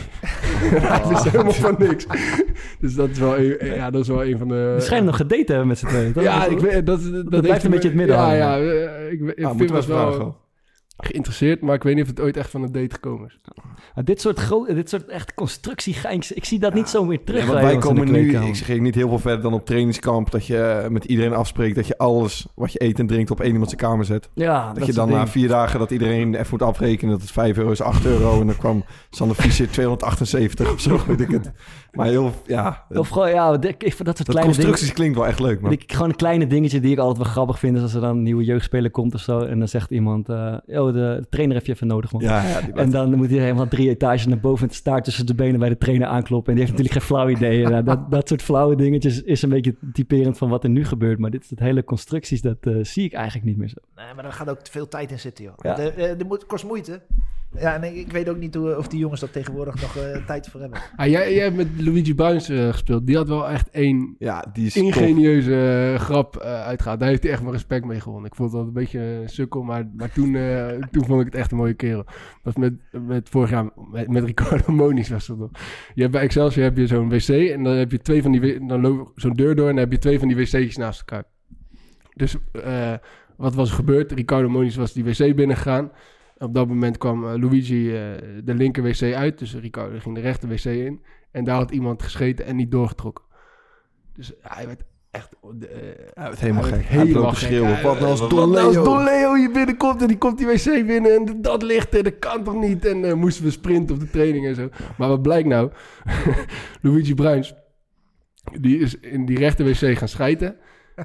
[0.82, 2.06] hij wist helemaal van niks.
[2.80, 4.74] dus dat is wel een, ja, dat is wel een van de...
[4.76, 6.14] We schijnen nog gedate te hebben met z'n tweeën.
[6.14, 6.24] toch?
[6.24, 8.38] Ja, ik weet, dat, dat, blijft heeft een beetje het midden Ja, hangen.
[8.38, 8.56] ja.
[9.10, 10.41] Ik, ik, Ah, wel vragen.
[11.06, 13.40] Geïnteresseerd, maar ik weet niet of het ooit echt van een date gekomen is.
[13.96, 17.42] Maar dit soort, gro- dit soort echt constructiegeinks, ik zie dat niet zo meer terug.
[17.46, 20.32] Want bij wij komen nu, ik zeg niet heel veel verder dan op trainingskamp.
[20.32, 23.52] Dat je met iedereen afspreekt dat je alles wat je eet en drinkt op één
[23.52, 24.30] iemand zijn kamer zet.
[24.34, 27.32] Ja, Dat, dat je dan na vier dagen dat iedereen even moet afrekenen dat het
[27.32, 28.40] 5 euro is 8 euro.
[28.42, 31.52] En dan kwam Sander Fischer 278 of zo, weet ik het.
[31.92, 35.40] Maar heel, ja, Of gewoon, ja, ik dat soort dat kleine constructies klinkt wel echt
[35.40, 35.72] leuk, man.
[35.72, 37.76] Ik, gewoon een kleine dingetje die ik altijd wel grappig vind.
[37.76, 39.40] Is als er dan een nieuwe jeugdspeler komt of zo.
[39.40, 42.22] En dan zegt iemand, eh oh, de, de trainer heb je even nodig, man.
[42.22, 45.04] Ja, ja, die En dan moet iedereen van drie etages naar boven met de staart
[45.04, 46.54] tussen de benen bij de trainer aankloppen.
[46.54, 47.66] En die heeft natuurlijk geen flauw idee.
[47.66, 50.86] En, eh, dat, dat soort flauwe dingetjes is een beetje typerend van wat er nu
[50.86, 51.20] gebeurt.
[51.20, 53.78] Maar dit soort hele constructies, dat eh, zie ik eigenlijk niet meer zo.
[53.96, 55.54] Nee, maar daar gaat ook te veel tijd in zitten, joh.
[55.58, 55.76] Ja.
[56.16, 57.02] De moet, kost moeite.
[57.60, 60.26] Ja, en ik, ik weet ook niet hoe, of die jongens dat tegenwoordig nog eh,
[60.26, 60.80] tijd voor hebben.
[60.96, 63.08] Ah, jij, jij hebt met Luigi Bruins eh, gespeeld.
[63.08, 67.00] Die had wel echt één ja, die is ingenieuze eh, grap eh uitgehaald.
[67.00, 68.30] Daar heeft hij echt mijn respect mee gewonnen.
[68.30, 70.38] Ik vond dat een beetje een sukkel, maar, maar toen,
[70.92, 72.04] toen vond ik het echt een mooie kerel.
[72.04, 72.74] Dat was met,
[73.08, 75.50] met vorig jaar, met, met Ricardo Moniz was dat nog.
[75.94, 78.66] Je hebt bij Excelsior heb je zo'n wc en dan heb je twee van die,
[78.66, 81.24] dan loop zo'n deur door en dan heb je twee van die wc'tjes naast elkaar.
[82.14, 82.36] Dus
[83.38, 84.12] wat was er gebeurd?
[84.12, 85.92] Ricardo Moniz was die wc binnengegaan.
[86.38, 87.84] Op dat moment kwam Luigi
[88.44, 91.00] de linker wc uit, dus Ricardo ging de rechter wc in.
[91.32, 93.24] En daar had iemand gescheten en niet doorgetrokken.
[94.14, 95.34] Dus hij werd echt...
[95.44, 95.68] eh,
[96.14, 96.90] Hij werd helemaal hij gek.
[96.90, 97.74] werd helemaal schreeuwen.
[97.74, 98.84] Hij- Wat nou als Don nou als Leo?
[98.84, 102.20] Don Leo hier binnenkomt en die komt die wc binnen en dat ligt er, dat
[102.20, 102.86] kan toch niet?
[102.86, 104.70] En eh, moesten we sprinten op de training en zo.
[104.98, 105.72] Maar wat blijkt nou?
[106.82, 107.54] Luigi Bruins,
[108.60, 110.56] die is in die rechter wc gaan schijten.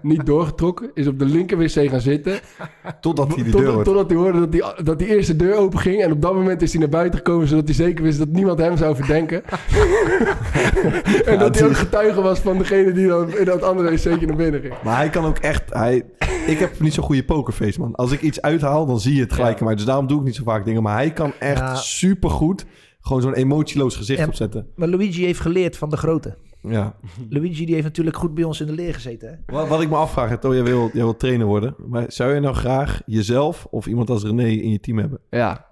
[0.03, 2.39] Niet doorgetrokken, is op de linker wc gaan zitten.
[3.01, 3.85] Totdat hij die deur.
[3.85, 6.03] Totdat hij hoorde dat die, dat die eerste deur open ging.
[6.03, 8.59] En op dat moment is hij naar buiten gekomen, zodat hij zeker wist dat niemand
[8.59, 9.43] hem zou verdenken.
[11.27, 14.37] en dat hij ook getuige was van degene die dan in dat andere wc'tje naar
[14.37, 14.75] binnen ging.
[14.85, 15.63] Maar hij kan ook echt...
[15.75, 16.05] Hij,
[16.47, 17.95] ik heb niet zo'n goede pokerface, man.
[17.95, 19.59] Als ik iets uithaal, dan zie je het gelijk.
[19.59, 19.65] Ja.
[19.65, 20.83] Maar dus daarom doe ik niet zo vaak dingen.
[20.83, 21.75] Maar hij kan echt Ja.
[21.75, 22.65] supergoed
[23.01, 24.67] gewoon zo'n emotieloos gezicht opzetten.
[24.75, 26.37] Maar Luigi heeft geleerd van de grote.
[26.61, 26.95] Ja.
[27.29, 29.29] Luigi die heeft natuurlijk goed bij ons in de leer gezeten.
[29.47, 29.55] Hè?
[29.55, 31.75] Wat, wat ik me afvraag, hè, Toon, jij wil, jij wil trainer worden.
[31.87, 35.19] Maar zou je nou graag jezelf of iemand als René in je team hebben?
[35.31, 35.67] Ja.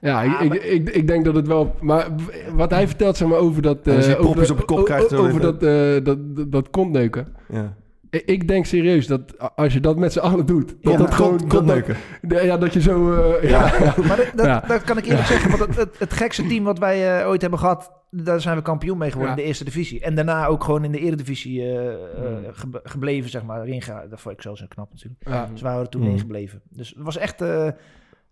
[0.00, 1.74] Ja, Ah, ik, maar- ik, ik, ik denk dat het wel...
[1.80, 2.06] Maar
[2.54, 3.88] wat hij vertelt, zeg maar, over dat...
[3.88, 5.62] Als je eh, over propjes dat- op je kop o- krijgt, o- Over dit- dat,
[5.62, 7.26] eh, dat, dat, dat kontneuken.
[7.48, 7.76] Ja.
[8.10, 10.68] Ik, ik denk serieus dat a- als je dat met z'n allen doet...
[10.80, 11.30] Dat Ja, dat gewoon...
[11.38, 11.96] Kont, dat- kontneuken.
[12.22, 13.12] dat- ja, dat je zo...
[13.12, 13.72] eh, ja.
[13.84, 13.94] Ja.
[14.06, 14.64] Maar dat, dat, Ja.
[14.68, 15.50] dat kan ik eerlijk zeggen.
[15.58, 17.92] Want het, het, het gekste team wat wij eh, ooit hebben gehad...
[18.10, 19.36] daar zijn we kampioen mee geworden Ja.
[19.36, 20.00] in de eerste divisie.
[20.00, 22.44] En daarna ook gewoon in de eredivisie Hmm.
[22.52, 23.66] gebe- gebleven, zeg maar.
[24.08, 25.28] Dat vond ik zelfs een knap natuurlijk.
[25.28, 25.46] Ja.
[25.46, 26.10] Dus we waren er toen Hmm.
[26.10, 26.62] ingebleven.
[26.68, 27.40] Dus het was echt...
[27.40, 27.68] eh,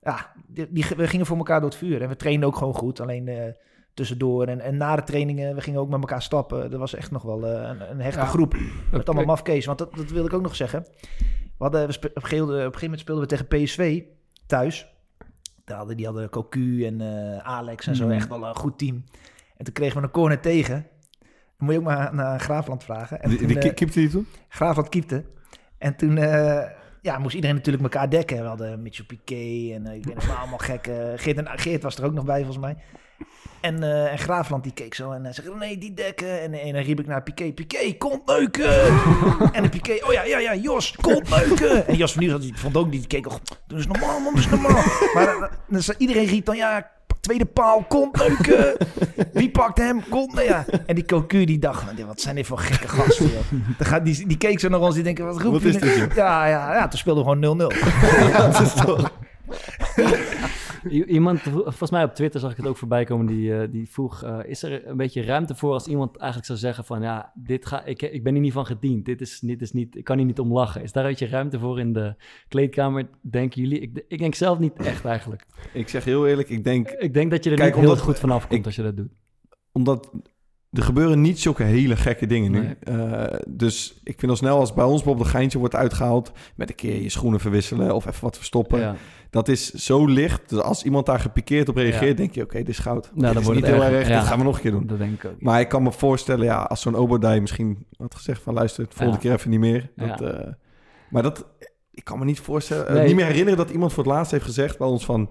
[0.02, 2.02] ja, die, die, we gingen voor elkaar door het vuur.
[2.02, 3.00] En we trainden ook gewoon goed.
[3.00, 3.52] Alleen eh,
[3.94, 5.54] tussendoor en, en na de trainingen...
[5.54, 6.70] we gingen ook met elkaar stappen.
[6.70, 8.26] Dat was echt nog wel eh, een, een hechte Ja.
[8.26, 8.52] groep.
[8.92, 9.24] Met allemaal Oké.
[9.26, 9.66] mafkees.
[9.66, 10.86] Want dat, dat wil ik ook nog zeggen.
[11.58, 14.02] We hadden, we op, een gegeven, op een gegeven moment speelden we tegen PSV
[14.46, 14.94] thuis.
[15.64, 18.04] Daar hadden, die hadden Cocu en eh, Alex en zo.
[18.04, 18.10] Mm.
[18.10, 19.04] Echt wel een goed team.
[19.57, 20.86] En toen kregen we een corner tegen.
[21.20, 21.28] Dan
[21.66, 23.22] moet je ook maar naar Graafland vragen.
[23.22, 24.26] En Die, toen, eh, ki- keepte die toen?
[24.48, 25.24] Graafland keepte.
[25.78, 26.62] En toen eh,
[27.02, 28.36] ja, moest iedereen natuurlijk elkaar dekken.
[28.42, 30.86] We hadden Mitchell Piquet en eh, ik weet nog allemaal gek.
[30.86, 32.76] eh, Geert, en, Geert was er ook nog bij volgens mij.
[33.61, 36.40] En, en Graafland die keek zo en hij zei, nee, die dekken.
[36.40, 38.86] En, en dan riep ik naar Piquet, Piquet, kom neuken.
[39.57, 41.86] en de Piquet, oh ja, ja, ja, Jos, kom neuken.
[41.86, 43.34] En Jos van Nieuws die vond ook, die keek, oh,
[43.66, 44.82] doe eens normaal, man, doe eens normaal.
[45.14, 46.90] maar dan iedereen riep dan, ja,
[47.26, 48.76] tweede paal, kom neuken.
[49.32, 50.02] Wie pakt hem?
[50.08, 50.64] Kom, nou ja.
[50.86, 53.30] En die Cocu die dacht, nou, wat zijn dit voor gekke gasten,
[53.78, 54.04] joh.
[54.04, 55.80] Die, die keek zo naar ons, die denken, wat roep Wat je is nu?
[55.80, 56.14] dit?
[56.14, 57.76] Ja, ja, ja, toen speelden we gewoon 0-0.
[58.32, 59.10] Ja, dat is toch...
[60.91, 64.22] Iemand, volgens mij op Twitter zag ik het ook voorbij komen, die, eh, die vroeg...
[64.22, 67.03] eh, is er een beetje ruimte voor als iemand eigenlijk zou zeggen van...
[67.03, 69.97] ja, dit ga, ik, ik ben hier niet van gediend, dit is, dit is niet,
[69.97, 70.82] ik kan hier niet om lachen.
[70.82, 72.14] Is daar een beetje ruimte voor in de
[72.49, 73.80] kleedkamer, denken jullie?
[73.80, 75.45] Ik, ik denk zelf niet echt eigenlijk.
[75.72, 76.91] Ik zeg heel eerlijk, ik denk...
[76.91, 78.97] Ik denk dat je er Kijk, niet heel goed vanaf komt ik- als je dat
[78.97, 79.12] doet.
[79.72, 80.11] Omdat
[80.70, 82.61] er gebeuren niet zulke hele gekke dingen nu.
[82.61, 82.74] Nee.
[82.74, 86.32] Eh, dus ik vind al snel als bij ons bijvoorbeeld een geintje wordt uitgehaald...
[86.57, 88.78] met een keer je schoenen verwisselen of even wat verstoppen.
[88.78, 88.97] Ja.
[89.30, 90.48] Dat is zo licht.
[90.48, 92.14] Dus als iemand daar gepikeerd op reageert, Ja.
[92.16, 92.42] denk je...
[92.42, 93.10] oké, dit is goud.
[93.14, 94.18] dan dit is wordt niet het heel erg, Ja.
[94.18, 94.86] dit gaan we nog een keer doen.
[94.86, 95.40] Dat denk ik ook.
[95.40, 98.54] Maar ik kan me voorstellen, ja, als zo'n Obadai misschien had gezegd van...
[98.54, 99.90] luister, de volgende keer even niet meer.
[99.96, 100.52] Dat, eh,
[101.10, 101.46] maar dat...
[101.90, 104.44] ik kan me niet voorstellen, eh, niet meer herinneren dat iemand voor het laatst heeft
[104.44, 105.30] gezegd bij ons van...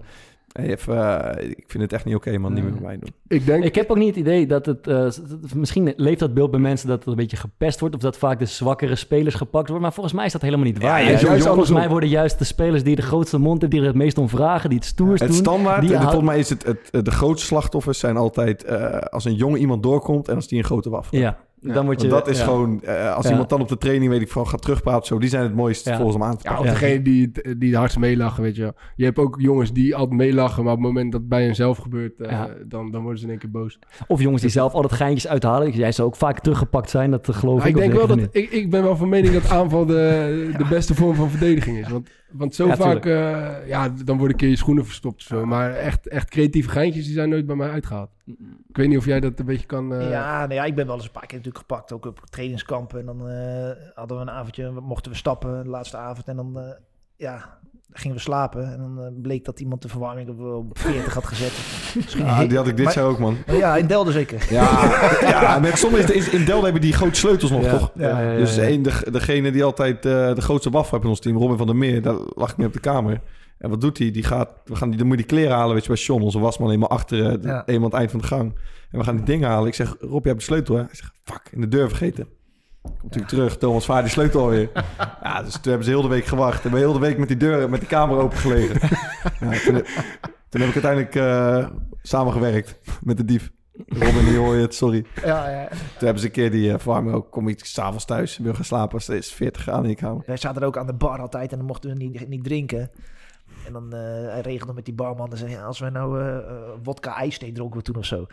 [0.56, 3.08] Even, eh, ik vind het echt niet oké, man, niet meer met mij doen.
[3.28, 3.64] Ik denk...
[3.64, 4.86] Ik heb ook niet het idee dat het...
[4.86, 5.08] eh,
[5.54, 7.94] misschien leeft dat beeld bij mensen dat het een beetje gepest wordt...
[7.94, 9.82] of dat vaak de zwakkere spelers gepakt worden.
[9.82, 11.02] Maar volgens mij is dat helemaal niet waar.
[11.02, 13.78] Ja, juist volgens mij worden juist de spelers die de grootste mond hebben...
[13.78, 15.38] die er het meest om vragen, die het stoerst Het doen...
[15.38, 19.34] standaard, die volgens mij is het, het, de grootste slachtoffers zijn altijd eh, als een
[19.34, 21.08] jonge iemand doorkomt en als die een grote waf.
[21.10, 22.08] Ja, dan word je...
[22.08, 22.44] Dat is ja.
[22.44, 23.30] gewoon, eh, als Ja.
[23.30, 25.90] iemand dan op de training, weet ik van, gaat terugpraten zo, die zijn het mooiste
[25.90, 25.96] Ja.
[25.96, 26.72] volgens hem aan te Ja, pakken.
[26.72, 28.74] of degene die, het- die het hardst meelachen, weet je.
[28.96, 31.78] Je hebt ook jongens die altijd meelachen, maar op het moment dat het bij henzelf
[31.78, 32.48] gebeurt, eh, Ja.
[32.68, 33.78] dan, dan worden ze in één keer boos.
[34.06, 35.70] Of jongens die zelf altijd geintjes uithalen.
[35.70, 37.74] Jij zou ook vaak teruggepakt zijn, dat geloof Maar ik.
[37.74, 40.94] ik denk wel dat, ik, ik ben wel van mening dat aanval de, de beste
[40.94, 41.88] vorm van verdediging is.
[41.88, 45.26] Want, want zo Ja, vaak, eh, ja, dan worden een keer je schoenen verstopt of
[45.26, 45.46] zo.
[45.46, 48.10] Maar echt, echt creatieve geintjes, die zijn nooit bij mij uitgehaald.
[48.68, 49.94] Ik weet niet of jij dat een beetje kan...
[49.94, 52.20] eh, ja, nou ja, ik ben wel eens een paar keer natuurlijk gepakt, ook op
[52.30, 53.00] trainingskampen.
[53.00, 56.28] En dan eh, hadden we een avondje, mochten we stappen, de laatste avond.
[56.28, 56.70] En dan, eh,
[57.16, 57.58] ja,
[57.98, 58.72] gingen we slapen.
[58.72, 61.52] En dan eh, bleek dat iemand de verwarming op, op 40 had gezet.
[61.94, 63.36] Misschien Ja, die had ik dit maar- jaar ook, man.
[63.50, 64.46] Oh ja, in Delden zeker.
[64.50, 64.62] Ja,
[65.30, 67.90] ja met soms is, in Delden hebben die grote sleutels nog, Ja, toch?
[67.94, 68.62] ja, ja, ja, Dus ja.
[68.62, 71.66] één, de, degene die altijd eh, de grootste waf heeft in ons team, Robin van
[71.66, 73.20] der Meer, daar lag ik mee op de kamer.
[73.58, 74.10] En wat doet hij?
[74.10, 76.22] Die gaat, we gaan die, dan moet je die kleren halen, weet je, bij Sean,
[76.22, 77.62] onze wasman, helemaal achter, de- Ja.
[77.66, 78.54] helemaal aan het eind van de gang.
[78.90, 79.66] En we gaan die dingen halen.
[79.68, 80.80] Ik zeg, Rob, je hebt de sleutel, hè?
[80.80, 82.26] Hij zegt, fuck, in de deur vergeten.
[82.86, 84.70] Komt natuurlijk terug, Thomas vaar die sleutel alweer.
[85.22, 86.62] ja, dus toen hebben ze heel de week gewacht.
[86.62, 88.80] Hebben we heel de week met die deur, met die kamer open gelegen.
[89.40, 89.82] ja, toen,
[90.48, 91.68] toen heb ik uiteindelijk eh,
[92.02, 93.50] samengewerkt met de dief.
[93.86, 95.06] Robin, die hoor je het, sorry.
[95.24, 95.68] Ja, ja.
[95.68, 97.30] Toen hebben ze een keer die uh, verwarming ook.
[97.30, 98.94] Kom ik s'avonds thuis, wil gaan slapen.
[98.94, 100.22] als Het is 40 graden in je kamer.
[100.26, 102.90] Wij zaten er ook aan de bar altijd en dan mochten we niet, niet drinken.
[103.66, 104.00] En dan eh
[104.32, 106.38] hij regelde met die barman en zei, ja, als we nou eh,
[106.82, 108.26] wodka ijsthee dronken we toen of zo.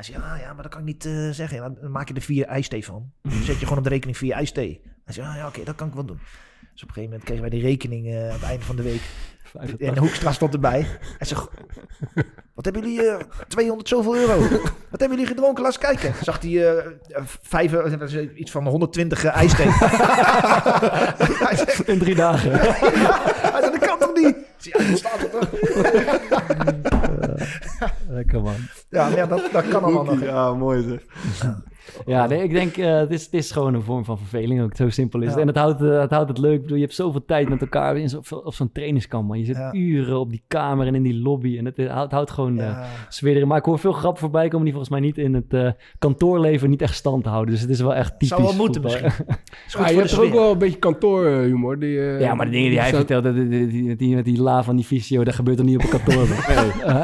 [0.00, 1.76] Hij zei, ah, ja, maar dat kan ik niet eh, zeggen.
[1.80, 3.12] Dan maak je er vier ijsthee van.
[3.22, 4.80] Dan zet je gewoon op de rekening vier ijsthee.
[5.04, 6.20] Hij zei, ah, ja, oké, dat kan ik wel doen.
[6.72, 8.82] Dus op een gegeven moment kregen wij die rekening eh, aan het einde van de
[8.82, 9.02] week.
[9.78, 10.86] En Hoekstra stond erbij.
[11.18, 11.48] Hij zegt,
[12.54, 14.38] wat hebben jullie, eh 200 zoveel euro?
[14.90, 15.62] Wat hebben jullie gedronken?
[15.62, 16.24] Laat eens kijken.
[16.24, 16.86] Zag hij eh,
[17.42, 19.70] vijf, is iets van 120 uh, ijsthee.
[21.46, 22.50] Hij zegt, In drie dagen.
[22.60, 24.36] hij zegt, dat kan toch niet?
[24.58, 25.48] Ja, dat staat er toch?
[28.12, 28.54] Lekker man.
[28.90, 30.22] Ja, ja dat, dat kan allemaal nog.
[30.22, 31.00] Ja, mooi zeg.
[32.06, 34.76] Ja, nee, ik denk, eh, het, is, het is gewoon een vorm van verveling ook.
[34.76, 35.34] Zo simpel is het.
[35.34, 35.40] Ja.
[35.40, 36.54] En het houdt, eh, het houdt het leuk.
[36.54, 39.28] Ik bedoel, je hebt zoveel tijd met elkaar in zo, op zo'n trainingskamp.
[39.28, 39.38] Man.
[39.38, 39.72] Je zit Ja.
[39.74, 41.58] uren op die kamer en in die lobby.
[41.58, 42.84] En het, het houdt, houdt gewoon eh Ja.
[43.08, 43.48] sfeer erin.
[43.48, 46.70] Maar ik hoor veel grappen voorbij komen die volgens mij niet in het eh, kantoorleven
[46.70, 47.50] niet echt stand houden.
[47.52, 49.00] Dus het is wel echt typisch Zou wel moeten voetbal.
[49.02, 49.26] misschien.
[49.78, 51.78] Ja, je hebt ook wel een beetje kantoorhumor.
[51.78, 54.42] Die, eh, Ja, maar de dingen die hij vertelt, die, die, die, die- met die
[54.42, 56.26] la van die visio, dat gebeurt er niet op een kantoor.
[56.84, 57.02] Eh,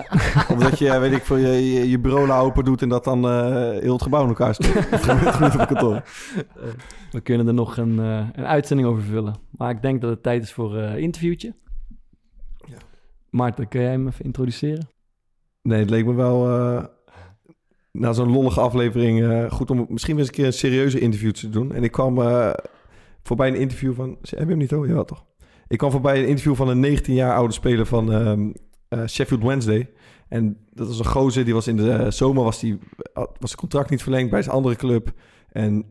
[0.50, 3.24] Omdat je, weet ik veel, je, je, je bureau nou open doet en dat dan
[3.24, 4.76] eh, heel het gebouw in elkaar steekt.
[4.94, 6.02] Op het kantoor.
[7.10, 9.34] We kunnen er nog een, eh, een uitzending over vullen.
[9.50, 11.54] Maar ik denk dat het tijd is voor een interviewtje.
[12.68, 12.76] Ja.
[13.30, 14.88] Maarten, kun jij hem even introduceren?
[15.62, 16.84] Nee, het leek me wel eh,
[17.98, 21.32] na zo'n lollige aflevering eh, goed om misschien weer eens een keer een serieuze interview
[21.32, 21.72] te doen.
[21.72, 22.50] En ik kwam eh,
[23.22, 24.08] voorbij een interview van...
[24.20, 24.88] Heb je hem niet hoor?
[24.88, 25.24] Ja, toch?
[25.68, 28.52] Ik kwam voorbij een interview van een 19 jaar oude speler van ehm,
[28.88, 29.90] eh, Sheffield Wednesday.
[30.28, 32.78] En dat was een gozer, die was in de zomer, was, die,
[33.14, 35.12] was zijn contract niet verlengd bij zijn andere club.
[35.52, 35.84] En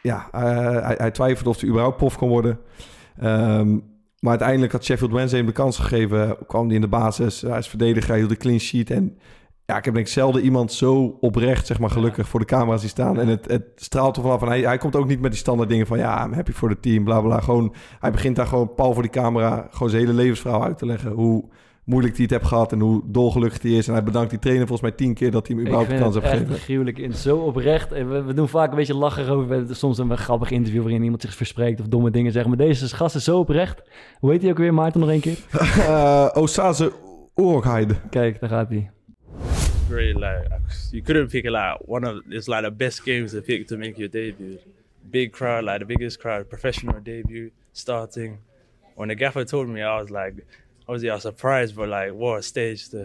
[0.00, 2.58] ja, hij, hij twijfelde of hij überhaupt prof kon worden.
[3.18, 3.78] Ehm,
[4.18, 6.36] maar uiteindelijk had Sheffield Wednesday hem de kans gegeven.
[6.46, 7.40] Kwam hij in de basis.
[7.40, 8.90] Hij is verdediger, hij hield de clean sheet.
[8.90, 9.18] En
[9.66, 12.80] ja, ik heb denk ik zelden iemand zo oprecht, zeg maar, gelukkig voor de camera's
[12.80, 13.20] zien staan.
[13.20, 14.42] En het, het straalt er vanaf.
[14.42, 15.98] En hij, hij komt ook niet met die standaard dingen van...
[15.98, 17.40] ja, I'm happy voor het team, bla, bla.
[17.40, 19.68] Gewoon, hij begint daar gewoon pal voor die camera...
[19.70, 21.10] gewoon zijn hele levensverhaal uit te leggen.
[21.10, 21.48] Hoe
[21.84, 23.86] moeilijk hij het heeft gehad en hoe dolgelukkig hij is.
[23.86, 25.30] En hij bedankt die trainer volgens mij tien keer...
[25.30, 26.60] dat hij hem überhaupt de kans heeft echt gegeven.
[26.60, 27.12] gruwelijk in.
[27.14, 27.92] Zo oprecht.
[27.92, 29.48] En we, we doen vaak een beetje lachen over.
[29.48, 32.46] We hebben soms een grappig interview waarin iemand zich verspreekt of domme dingen zegt.
[32.46, 33.82] Maar deze gast is zo oprecht.
[34.18, 35.38] Hoe heet hij ook weer, Maarten, nog één keer?
[35.78, 36.92] Eh Osaze
[37.34, 37.94] Oorgheide.
[38.10, 38.90] Kijk, daar gaat hij.
[39.88, 40.14] great.
[40.16, 40.48] Like
[40.90, 43.98] you couldn't pick like one of it's like the best games to pick to make
[43.98, 44.58] your debut.
[45.10, 48.38] Big crowd, like the biggest crowd, professional debut, starting.
[48.94, 50.34] When the gaffer told me, I was like,
[50.88, 53.04] obviously I was surprised, but like what a stage to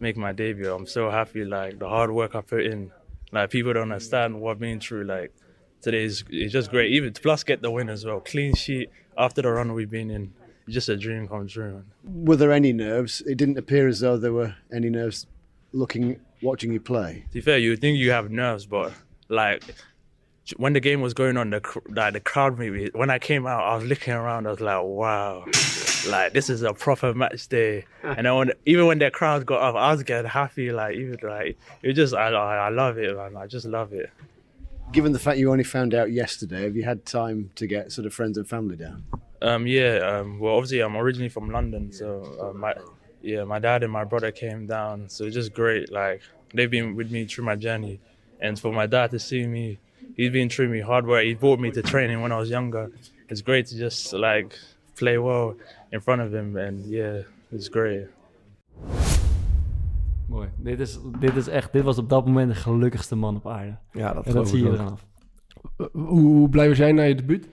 [0.00, 0.72] make my debut.
[0.72, 2.90] I'm so happy, like the hard work I put in.
[3.32, 5.04] Like people don't understand what I've been through.
[5.04, 5.32] Like
[5.80, 6.92] today is it's just great.
[6.92, 8.20] Even plus get the win as well.
[8.20, 10.32] Clean sheet after the run we've been in.
[10.66, 11.72] It's Just a dream come true.
[11.72, 11.84] Man.
[12.26, 13.20] Were there any nerves?
[13.26, 15.26] It didn't appear as though there were any nerves
[15.72, 17.24] looking, watching you play.
[17.28, 18.92] to be fair, you think you have nerves, but
[19.28, 19.62] like
[20.56, 23.62] when the game was going on, the like the crowd maybe when I came out,
[23.62, 24.46] I was looking around.
[24.46, 25.44] I was like, wow,
[26.06, 27.84] like this is a proper match day.
[28.02, 30.70] and then when, even when the crowd got up, I was getting happy.
[30.70, 33.36] Like even like it just I I I love it, man.
[33.36, 34.10] I just love it.
[34.92, 38.06] Given the fact you only found out yesterday, have you had time to get sort
[38.06, 39.04] of friends and family down?
[39.42, 39.96] Um, yeah.
[39.98, 42.74] Um, well, obviously, I'm originally from London, so uh, my
[43.22, 45.90] yeah, my dad and my brother came down, so it's just great.
[45.90, 48.00] Like they've been with me through my journey,
[48.40, 49.78] and for my dad to see me,
[50.16, 51.24] he's been treating me hard work.
[51.24, 52.90] He brought me to training when I was younger.
[53.28, 54.58] It's great to just like
[54.94, 55.54] play well
[55.88, 58.06] in front of him, and yeah, it's great.
[60.28, 60.48] Mooi.
[60.56, 63.76] Dit is, dit is echt, dit was op dat moment de gelukkigste man op aarde.
[63.92, 64.74] Ja, dat, En dat zie je ook.
[64.74, 65.06] eraan af.
[65.92, 67.48] Hoe, blij was jij na je debuut?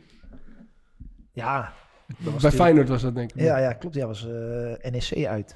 [1.33, 1.73] Ja,
[2.07, 3.41] Bij natuurlijk- Feyenoord was dat denk ik.
[3.41, 3.95] Ja, ja, klopt.
[3.95, 5.55] Ja, was eh, NEC uit.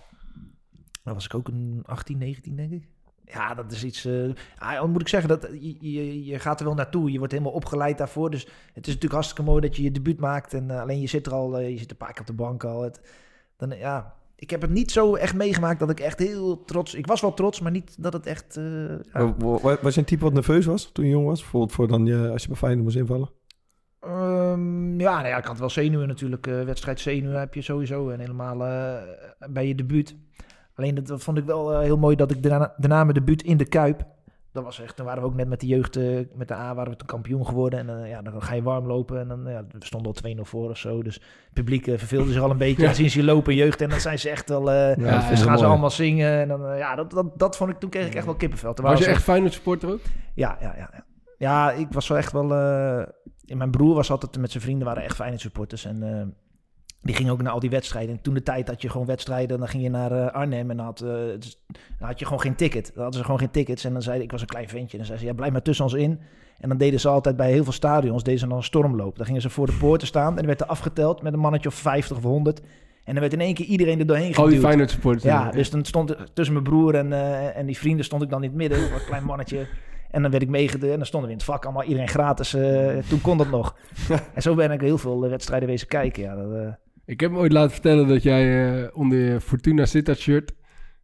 [1.04, 2.88] Dan was ik ook een 18, 19, denk ik.
[3.26, 4.06] Ja, dat is iets.
[4.06, 5.48] eh ah, dan moet ik zeggen, dat,
[5.80, 7.12] je, je, gaat er wel naartoe.
[7.12, 8.32] Je wordt helemaal opgeleid daarvoor.
[8.32, 8.52] Dus het
[8.88, 10.54] is natuurlijk hartstikke mooi dat je je debuut maakt.
[10.54, 12.34] En eh, alleen je zit er al, eh, je zit een paar keer op de
[12.34, 12.82] bank al.
[12.84, 13.02] Het,
[13.58, 16.94] dan, ja, ik heb het niet zo echt meegemaakt dat ik echt heel trots.
[16.94, 18.60] Ik was wel trots, maar niet dat het echt.
[19.14, 19.36] ja.
[19.38, 21.40] Wa- wa- Was je een type wat nerveus was toen je jong was?
[21.42, 23.30] Bijvoorbeeld voor dan je, als je bij Feyenoord moest invallen?
[24.00, 26.46] Ehm, ja, nou ja, ik had wel zenuwen natuurlijk.
[26.46, 28.10] wedstrijd zenuwen heb je sowieso.
[28.10, 28.58] En helemaal
[29.50, 30.16] bij je debuut.
[30.76, 33.58] Alleen dat, vond ik wel eh, heel mooi dat ik daarna, daarna mijn debuut in
[33.58, 34.06] de Kuip.
[34.52, 36.76] Dat was echt, dan waren we ook net met de jeugd, eh, met de A,
[36.76, 37.80] waren we toen kampioen geworden.
[37.80, 40.42] En eh, ja, dan ga je warm lopen en dan, ja, we stonden al 2-0
[40.42, 41.04] voor of zo.
[41.04, 42.82] Dus het publiek eh, verveelde zich al een beetje.
[42.82, 42.86] Ja.
[42.88, 44.72] Dan zien ze je lopen jeugd en dan zijn ze echt wel...
[44.72, 46.40] eh Ja, dus gaan ze allemaal zingen.
[46.40, 48.74] En dan, ja, dat, dat, dat vond ik, toen kreeg ik echt wel kippenvel.
[48.74, 50.00] Terwijl Was je echt Feyenoord supporter ook?
[50.34, 50.90] ja, ja, ja.
[50.94, 51.04] Ja,
[51.38, 52.54] ja ik was wel echt wel...
[52.54, 53.04] eh,
[53.58, 55.86] mijn broer was altijd met zijn vrienden, waren echt fijne supporters.
[55.86, 56.26] En eh,
[57.06, 58.16] die gingen ook naar al die wedstrijden.
[58.16, 60.78] En toen de tijd had je gewoon wedstrijden, dan ging je naar eh, Arnhem en
[60.78, 61.10] dan had, eh,
[61.98, 62.86] dan had je gewoon geen ticket.
[62.86, 63.84] Dan hadden ze gewoon geen tickets.
[63.84, 64.92] En dan zei ik was een klein ventje.
[64.92, 66.20] En dan zei ze, ja, blijf maar tussen ons in.
[66.60, 69.18] En dan deden ze altijd bij heel veel stadions, deden ze dan een stormloop.
[69.18, 71.70] Dan gingen ze voor de poorten staan en er werd er afgeteld met een mannetje
[71.70, 72.60] of 50 of 100.
[72.60, 74.92] En dan werd in één keer iedereen er doorheen Al die geduwd.
[74.92, 75.24] Feyenoord.
[75.24, 78.44] Ja, dus dan stond tussen mijn broer en, eh, en die vrienden stond ik dan
[78.44, 79.68] in het midden, een klein mannetje.
[80.16, 82.54] En dan werd ik meegedaan en dan stonden we in het vak allemaal, iedereen gratis.
[82.54, 83.76] eh, toen kon dat nog.
[84.36, 86.24] en zo ben ik heel veel eh, wedstrijden wezen kijken.
[86.24, 86.68] Ja, dat, eh,
[87.06, 90.52] Ik heb me ooit laten vertellen dat jij eh, onder je Fortuna Sittard shirt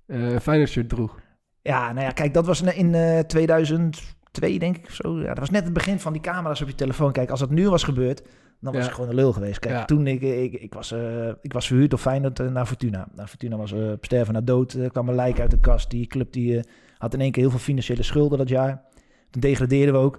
[0.05, 1.19] eh, een Feyenoord shirt droeg.
[1.61, 5.19] ja, nou ja, kijk, dat was in eh 2002 denk ik of zo.
[5.19, 7.11] Ja, dat was net het begin van die camera's op je telefoon.
[7.11, 8.21] Kijk, als dat nu was gebeurd,
[8.59, 8.87] dan was Ja.
[8.87, 9.59] ik gewoon een lul geweest.
[9.59, 9.85] Kijk, Ja.
[9.85, 13.07] toen ik, ik, ik, was, eh, ik was verhuurd door Feyenoord eh, naar Fortuna.
[13.15, 14.73] Nou, Fortuna was eh, op sterven naar dood.
[14.73, 15.89] Er kwam een lijk uit de kast.
[15.89, 16.63] Die club die, eh,
[16.97, 18.81] had in één keer heel veel financiële schulden dat jaar.
[19.29, 20.15] Toen degradeerden we ook.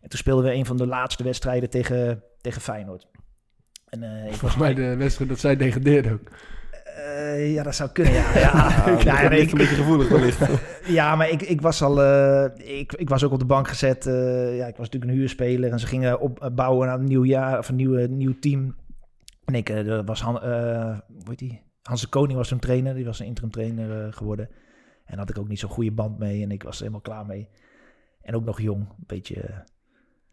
[0.00, 3.06] En toen speelden we een van de laatste wedstrijden tegen, tegen Feyenoord.
[3.94, 6.30] En, eh, ik was Volgens mij de wedstrijd dat zij degradeerde ook.
[6.84, 8.32] Eh, ja, dat zou kunnen, ja.
[8.38, 8.98] ja.
[9.22, 10.40] ja, ligt een beetje gevoelig wellicht.
[10.98, 12.02] ja, maar ik, ik was al...
[12.02, 14.06] eh, ik, ik was ook op de bank gezet.
[14.06, 15.70] eh, ja, ik was natuurlijk een huurspeler.
[15.72, 18.76] En ze gingen opbouwen aan een nieuw jaar of een nieuw, nieuw team.
[19.44, 21.62] En ik eh, er was Han, eh, hoe heet die?
[21.82, 22.94] Hans de Koning was toen trainer.
[22.94, 24.48] Die was een interim trainer geworden.
[25.04, 26.42] En had ik ook niet zo'n goede band mee.
[26.42, 27.48] En ik was er helemaal klaar mee.
[28.22, 28.80] En ook nog jong.
[28.80, 29.64] Een beetje,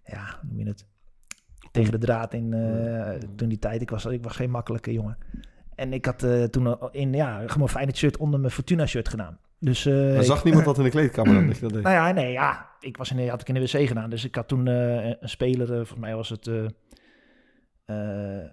[0.03, 0.86] ja, hoe noem je het?
[1.72, 3.82] Tegen de draad in eh, toen die tijd.
[3.82, 5.17] Ik was, ik was geen makkelijke jongen.
[5.76, 8.86] En ik had eh, toen al in, ja, gewoon een fijne shirt onder mijn Fortuna
[8.86, 9.38] shirt gedaan.
[9.59, 11.84] Dus, eh, Maar ik- zag niemand dat in de kleedkamer dan, dat je dat deed?
[11.84, 12.69] nou ja, nee, ja.
[12.80, 14.09] Ik was in had ik in de wc gedaan.
[14.09, 16.47] Dus ik had toen eh, een speler, eh, volgens mij was het...
[16.47, 16.65] eh,
[17.86, 18.45] eh,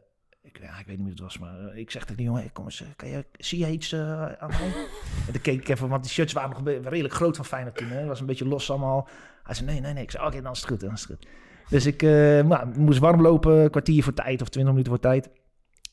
[0.42, 2.52] ik, ja, ik weet niet wie het was, maar eh, ik zeg tegen die jongen...
[2.52, 4.72] Kom eens, eh, kan je, zie je iets eh, aan mij?
[5.26, 7.88] en toen keek ik even, want die shirts waren nog redelijk groot van Feyenoord toen.
[7.88, 7.98] Hè.
[7.98, 9.08] Het was een beetje los allemaal.
[9.42, 10.02] Hij zei, nee, nee, nee.
[10.02, 11.28] Ik zei, oké, dan is het goed, dan is het goed.
[11.68, 12.10] Dus ik eh,
[12.40, 15.28] nou, moest warm lopen, een kwartier voor tijd of twintig minuten voor tijd.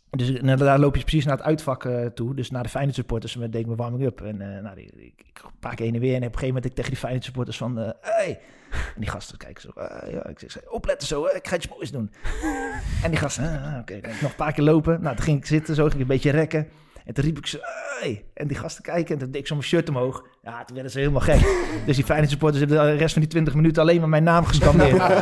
[0.09, 2.35] Dus nou, daar loop je precies naar het uitvak eh, toe.
[2.35, 3.33] Dus naar de Feyenoord supporters.
[3.33, 4.21] Deed ik mijn warming up.
[4.21, 6.15] En eh, nou, die, ik, ik een paar keer heen en weer.
[6.15, 7.77] En op een gegeven moment ik tegen die Feyenoord supporters van...
[8.01, 8.39] hey.
[8.69, 9.71] En die gasten kijken zo.
[10.11, 11.25] ja, ik zeg, opletten zo.
[11.25, 12.11] ik ga iets moois doen.
[13.03, 13.99] en die gasten, ah, oké.
[14.01, 15.01] dan nog een paar keer lopen.
[15.01, 15.75] Nou, toen ging ik zitten.
[15.75, 16.67] Zo ging ik een beetje rekken.
[17.05, 17.57] En toen riep ik zo,
[17.99, 18.25] hey.
[18.33, 19.13] En die gasten kijken.
[19.13, 20.23] En toen deed ik zo mijn shirt omhoog.
[20.45, 21.39] Ja, toen werden ze helemaal gek.
[21.85, 24.45] dus die Feyenoord supporters hebben de rest van die 20 minuten alleen maar mijn naam
[24.45, 25.03] gescandeerd.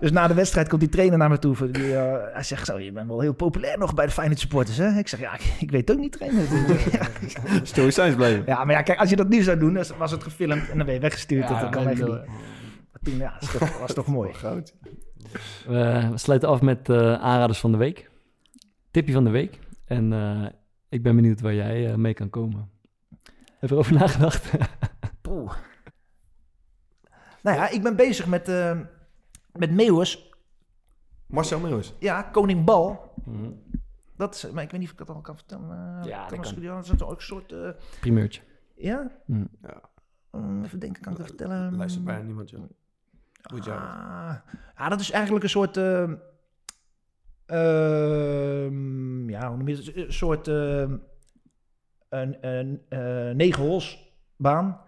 [0.00, 1.54] Dus na de wedstrijd komt die trainer naar me toe.
[1.54, 4.40] Voor Die, eh, hij zegt zo, je bent wel heel populair nog bij de Feyenoord
[4.40, 4.98] supporters, hè?
[4.98, 6.42] Ik zeg, ja, ik, ik weet ook niet, trainer.
[6.92, 7.06] ja.
[7.62, 8.42] Stoïcijns blijven.
[8.46, 10.76] ja, maar ja, kijk, als je dat nu zou doen, dan was het gefilmd en
[10.76, 11.48] dan ben je weggestuurd.
[11.48, 12.08] Ja, dat kan eh, niet.
[12.08, 14.30] Maar toen, ja, was toch, was toch mooi.
[15.66, 18.10] We, we sluiten af met eh, aanraders van de week.
[18.90, 19.58] Tipje van de week.
[19.84, 20.46] En eh,
[20.88, 22.70] ik ben benieuwd waar jij eh, mee kan komen.
[23.64, 24.50] Heb je erover nagedacht?
[25.22, 25.52] Poeh.
[27.42, 28.78] Nou ja, ik ben bezig met, eh
[29.52, 30.32] met Meeuwers.
[31.26, 31.94] Marcel Meeuwis.
[31.98, 33.12] Ja, Koning Bal.
[33.24, 33.50] Mhm.
[34.16, 35.98] Dat is, maar ik weet niet of ik dat al kan vertellen.
[36.00, 36.44] eh, Ja, dat kan.
[36.44, 37.52] Studio, Dat is ook een soort...
[37.52, 37.68] eh,
[38.00, 38.40] Primeurtje.
[38.76, 39.10] ja?
[39.26, 39.44] Mhm.
[40.30, 41.76] Mm, even denken, kan ik dat vertellen?
[41.76, 42.64] Luistert bijna niemand, joh.
[43.54, 43.68] Is.
[43.68, 44.34] Ah,
[44.76, 45.76] ja, dat is eigenlijk een soort.
[45.76, 46.14] ehm,
[47.46, 49.96] ehm, ja, hoe noem je het?
[49.96, 50.46] Een soort.
[52.22, 52.98] Een, een, eh,
[53.34, 54.78] negen holes baan.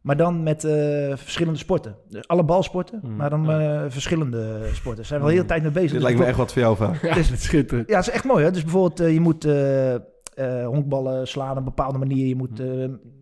[0.00, 0.72] Maar dan met eh,
[1.16, 1.96] verschillende sporten.
[2.08, 3.16] Dus alle balsporten, Mm.
[3.16, 5.02] maar dan eh, verschillende sporten.
[5.02, 5.90] Ze zijn wel de hele tijd mee bezig.
[5.90, 7.02] Dit Dus lijkt me echt wat voor jou, vaak.
[7.02, 7.88] Ja, dat is schitterend.
[7.88, 8.44] Ja, het is echt mooi.
[8.44, 8.50] Hè?
[8.50, 12.26] Dus bijvoorbeeld, je moet eh, eh, honkballen slaan op een bepaalde manier.
[12.26, 12.66] Je moet eh,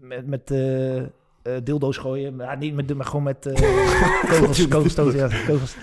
[0.01, 1.05] met, met eh, eh,
[1.65, 2.37] dildo's gooien.
[2.39, 3.55] Ja, niet met, maar gewoon met eh
[4.31, 5.15] kogels, kogels.
[5.15, 5.77] Ja, kogels.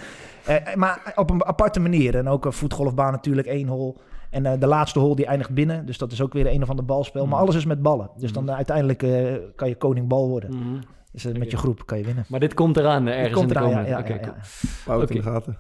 [0.46, 2.16] Eh, maar op een aparte manier.
[2.16, 3.98] En ook een voetgolfbaan natuurlijk, één hol.
[4.30, 5.86] En eh, de laatste hol die eindigt binnen.
[5.86, 7.26] Dus dat is ook weer een of ander balspel.
[7.28, 8.10] Maar alles is met ballen.
[8.18, 10.50] Dus dan eh, uiteindelijk eh, kan je koning bal worden.
[10.56, 10.80] Mhm.
[11.12, 12.26] Dus met je groep kan je winnen.
[12.28, 13.90] Maar dit komt eraan ergens Komt in de eraan, komende...
[13.90, 14.36] ja, Oké, ja, ja, cool.
[14.36, 14.70] ja.
[14.86, 15.20] Hou het Oké.
[15.20, 15.58] in de gaten.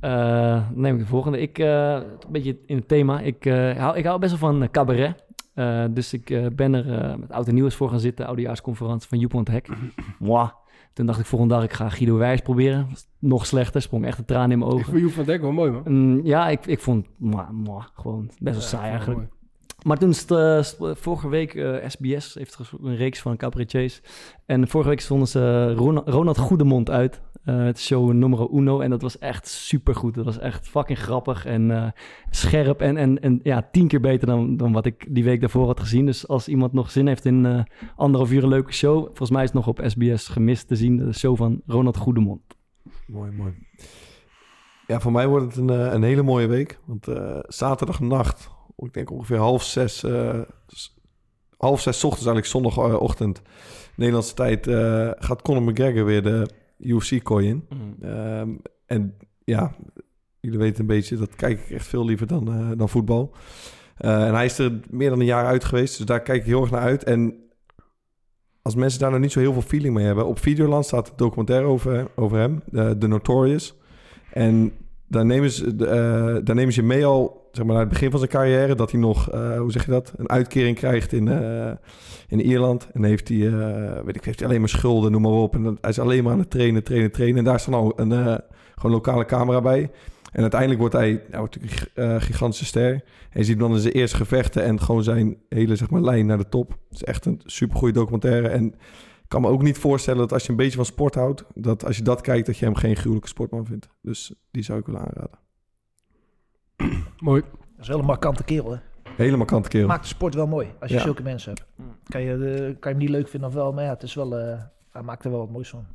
[0.00, 1.40] Eh, dan neem ik de volgende.
[1.40, 3.20] Ik, eh, een beetje in het thema.
[3.20, 5.24] Ik, eh, hou, ik hou best wel van cabaret.
[5.54, 8.26] Eh, dus ik ben er eh, met oud en nieuws voor gaan zitten.
[8.26, 9.68] Oudejaarsconferentie van Joep van het Hek.
[10.18, 10.48] Mwah.
[10.98, 12.86] Toen dacht ik volgende dag, ik ga Guido Wijs proberen.
[13.18, 14.86] Nog slechter, sprong echt een traan in mijn Ik ogen.
[14.90, 15.82] vond Joep van wel mooi, man.
[15.84, 19.18] Mm, ja, ik, ik vond mwah, mwah, gewoon best wel Ja, saai ik eigenlijk.
[19.18, 19.30] mooi.
[19.86, 20.62] Maar toen eh,
[20.94, 24.00] vorige week, eh, SBS heeft ges- een reeks van cabaretiers.
[24.46, 25.72] En vorige week stonden ze
[26.06, 27.20] Ronald, Goedemond uit.
[27.44, 28.80] eh het show nummer uno.
[28.80, 30.14] En dat was echt supergoed.
[30.14, 31.90] Dat was echt fucking grappig en eh,
[32.30, 32.80] scherp.
[32.80, 35.80] En, en, en ja, tien keer beter dan, dan wat ik die week daarvoor had
[35.80, 36.06] gezien.
[36.06, 37.60] Dus als iemand nog zin heeft in eh
[37.96, 39.04] anderhalf uur een leuke show.
[39.04, 40.96] Volgens mij is het nog op SBS gemist te zien.
[40.96, 42.40] De show van Ronald Goedemond.
[43.06, 43.52] Mooi, mooi.
[44.86, 46.78] Ja, voor mij wordt het een, eh, een hele mooie week.
[46.84, 48.50] Want eh, zaterdagnacht,
[48.86, 50.40] ik denk ongeveer half zes, eh,
[51.56, 53.42] half zes ochtends, eigenlijk zondagochtend,
[53.96, 56.48] Nederlandse tijd, eh, gaat Conor McGregor weer de
[56.78, 57.66] UFC-kooi in.
[58.00, 58.50] Ehm,
[58.86, 59.74] en ja,
[60.40, 63.34] jullie weten een beetje, dat kijk ik echt veel liever dan, eh, dan voetbal.
[63.96, 66.60] En hij is er meer dan een jaar uit geweest, dus daar kijk ik heel
[66.60, 67.04] erg naar uit.
[67.04, 67.34] En
[68.62, 71.16] als mensen daar nog niet zo heel veel feeling mee hebben, op Videoland staat een
[71.16, 72.62] documentaire over, over hem,
[72.98, 73.74] de Notorious.
[74.32, 74.72] En
[75.08, 78.18] daar nemen, ze, eh, daar nemen ze mee al, zeg maar, naar het begin van
[78.18, 81.70] zijn carrière, dat hij nog, eh, hoe zeg je dat, een uitkering krijgt in, eh,
[82.28, 82.88] in Ierland.
[82.92, 83.50] En heeft hij,
[84.04, 85.54] weet ik, heeft hij alleen maar schulden, noem maar op.
[85.54, 87.38] En dan- hij is alleen maar aan het trainen, trainen, trainen.
[87.38, 88.40] En daar staat al een
[88.74, 89.90] gewoon lokale camera bij.
[90.32, 93.02] En uiteindelijk wordt hij nou, hij een gigantische ster.
[93.32, 96.38] Je ziet dan in zijn eerste gevechten en gewoon zijn hele zeg maar, lijn naar
[96.38, 96.70] de top.
[96.70, 98.48] Het is echt een supergoeie documentaire.
[98.48, 98.74] En
[99.28, 101.96] kan me ook niet voorstellen dat als je een beetje van sport houdt, dat als
[101.96, 103.88] je dat kijkt, dat je hem geen gruwelijke sportman vindt.
[104.02, 105.38] Dus die zou ik willen aanraden.
[107.28, 107.42] Mooi.
[107.42, 108.78] Dat is wel een markante kerel, hè?
[109.16, 109.86] Helemaal kant kerel.
[109.86, 111.02] Maakt de sport wel mooi, als je Ja.
[111.02, 111.66] zulke mensen hebt.
[112.08, 114.14] Kan je, eh, kan je hem niet leuk vinden of wel, maar ja, het is
[114.14, 114.38] wel...
[114.38, 114.58] eh,
[114.90, 115.86] hij maakt er wel wat moois van.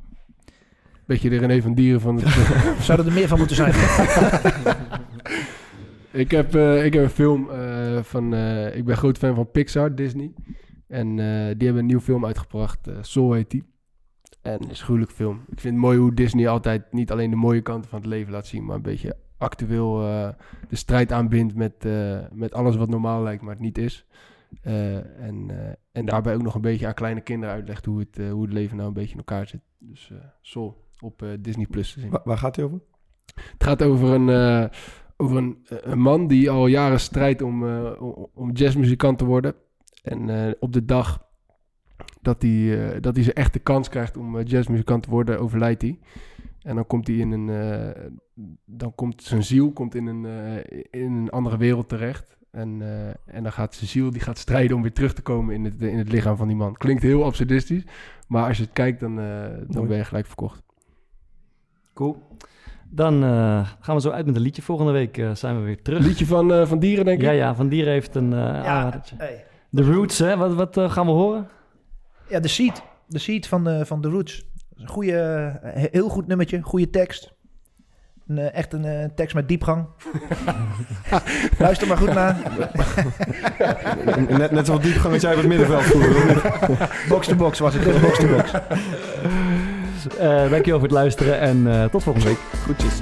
[1.06, 2.28] Beetje de René van Dieren van het...
[2.84, 3.74] Zouden er meer van moeten zijn?
[6.22, 8.34] ik, heb, eh, ik heb een film eh, van...
[8.34, 10.32] eh, ik ben groot fan van Pixar, Disney.
[10.86, 11.16] En eh,
[11.56, 12.86] die hebben een nieuwe film uitgebracht.
[12.88, 13.64] eh Soul heet die.
[14.42, 15.36] En een gruwelijke film.
[15.48, 18.32] Ik vind het mooi hoe Disney altijd niet alleen de mooie kanten van het leven
[18.32, 18.64] laat zien...
[18.64, 20.28] maar een beetje actueel eh,
[20.68, 21.86] de strijd aanbindt met,
[22.32, 24.06] met alles wat normaal lijkt, maar het niet is.
[24.62, 25.50] En,
[25.92, 28.76] en daarbij ook nog een beetje aan kleine kinderen uitlegt hoe het, hoe het leven
[28.76, 29.60] nou een beetje in elkaar zit.
[29.78, 32.10] Dus Soul op Disney Plus te zien.
[32.10, 32.80] Wa- waar gaat hij over?
[33.34, 34.70] Het gaat over een,
[35.16, 37.64] over een, een man die al jaren strijdt om,
[37.96, 39.54] om- om jazzmuzikant te worden.
[40.04, 41.22] En eh, op de dag
[42.22, 45.82] dat hij, eh, dat hij zijn echte kans krijgt om eh, jazzmuzikant te worden, overlijdt
[45.82, 45.98] hij.
[46.62, 48.04] En dan komt hij in een, eh,
[48.64, 52.36] dan komt zijn ziel komt in een, eh, in een andere wereld terecht.
[52.50, 55.54] En, eh, en dan gaat zijn ziel die gaat strijden om weer terug te komen
[55.54, 56.72] in het, in het lichaam van die man.
[56.74, 57.82] Klinkt heel absurdistisch,
[58.28, 59.88] maar als je het kijkt, dan, eh, dan Mooi.
[59.88, 60.62] ben je gelijk verkocht.
[61.94, 62.22] Cool.
[62.90, 64.62] Dan eh, gaan we zo uit met een liedje.
[64.62, 66.06] Volgende week eh, zijn we weer terug.
[66.06, 67.24] Liedje van, eh, van dieren, denk ik.
[67.24, 69.44] Ja, ja, Van Dieren heeft een eh ja, hey.
[69.74, 70.36] The Roots, hè?
[70.36, 71.48] Wat, wat eh, gaan we horen?
[72.28, 72.82] ja, de seed.
[73.06, 74.44] De seed van, de van The Roots.
[74.74, 75.18] Een goede,
[75.62, 77.34] eh, heel goed nummertje, goede tekst.
[78.28, 79.86] Een, eh, echt een eh, tekst met diepgang.
[81.58, 82.36] Luister maar goed naar.
[84.28, 86.42] Net, net zoals diepgang als jij op het middenveld voeren.
[87.08, 88.52] Box to box was het, dus box to box.
[90.18, 92.38] Eh dankjewel voor het luisteren en eh, tot volgende week.
[92.64, 93.00] Goedjes.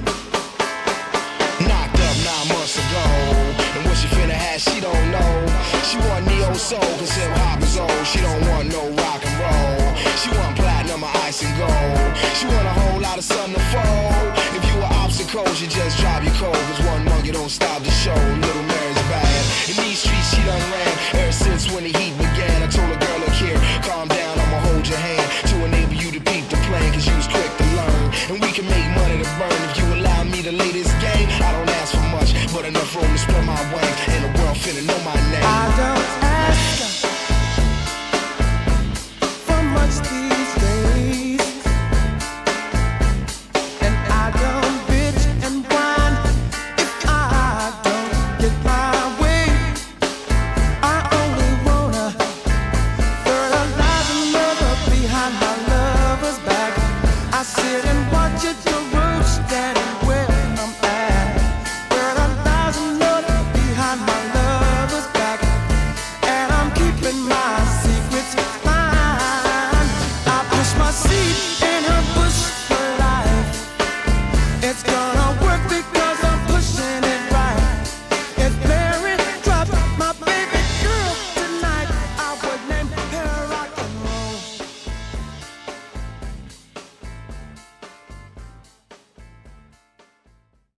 [6.53, 8.05] Neo soul, cause hip hop is old.
[8.05, 9.95] She don't want no rock and roll.
[10.17, 12.17] She want platinum or ice and gold.
[12.37, 14.37] She want a whole lot of sun to fold.
[14.57, 16.55] If you were obstacles, you just drop your cold.
[16.55, 18.52] Cause one monkey don't stop the show.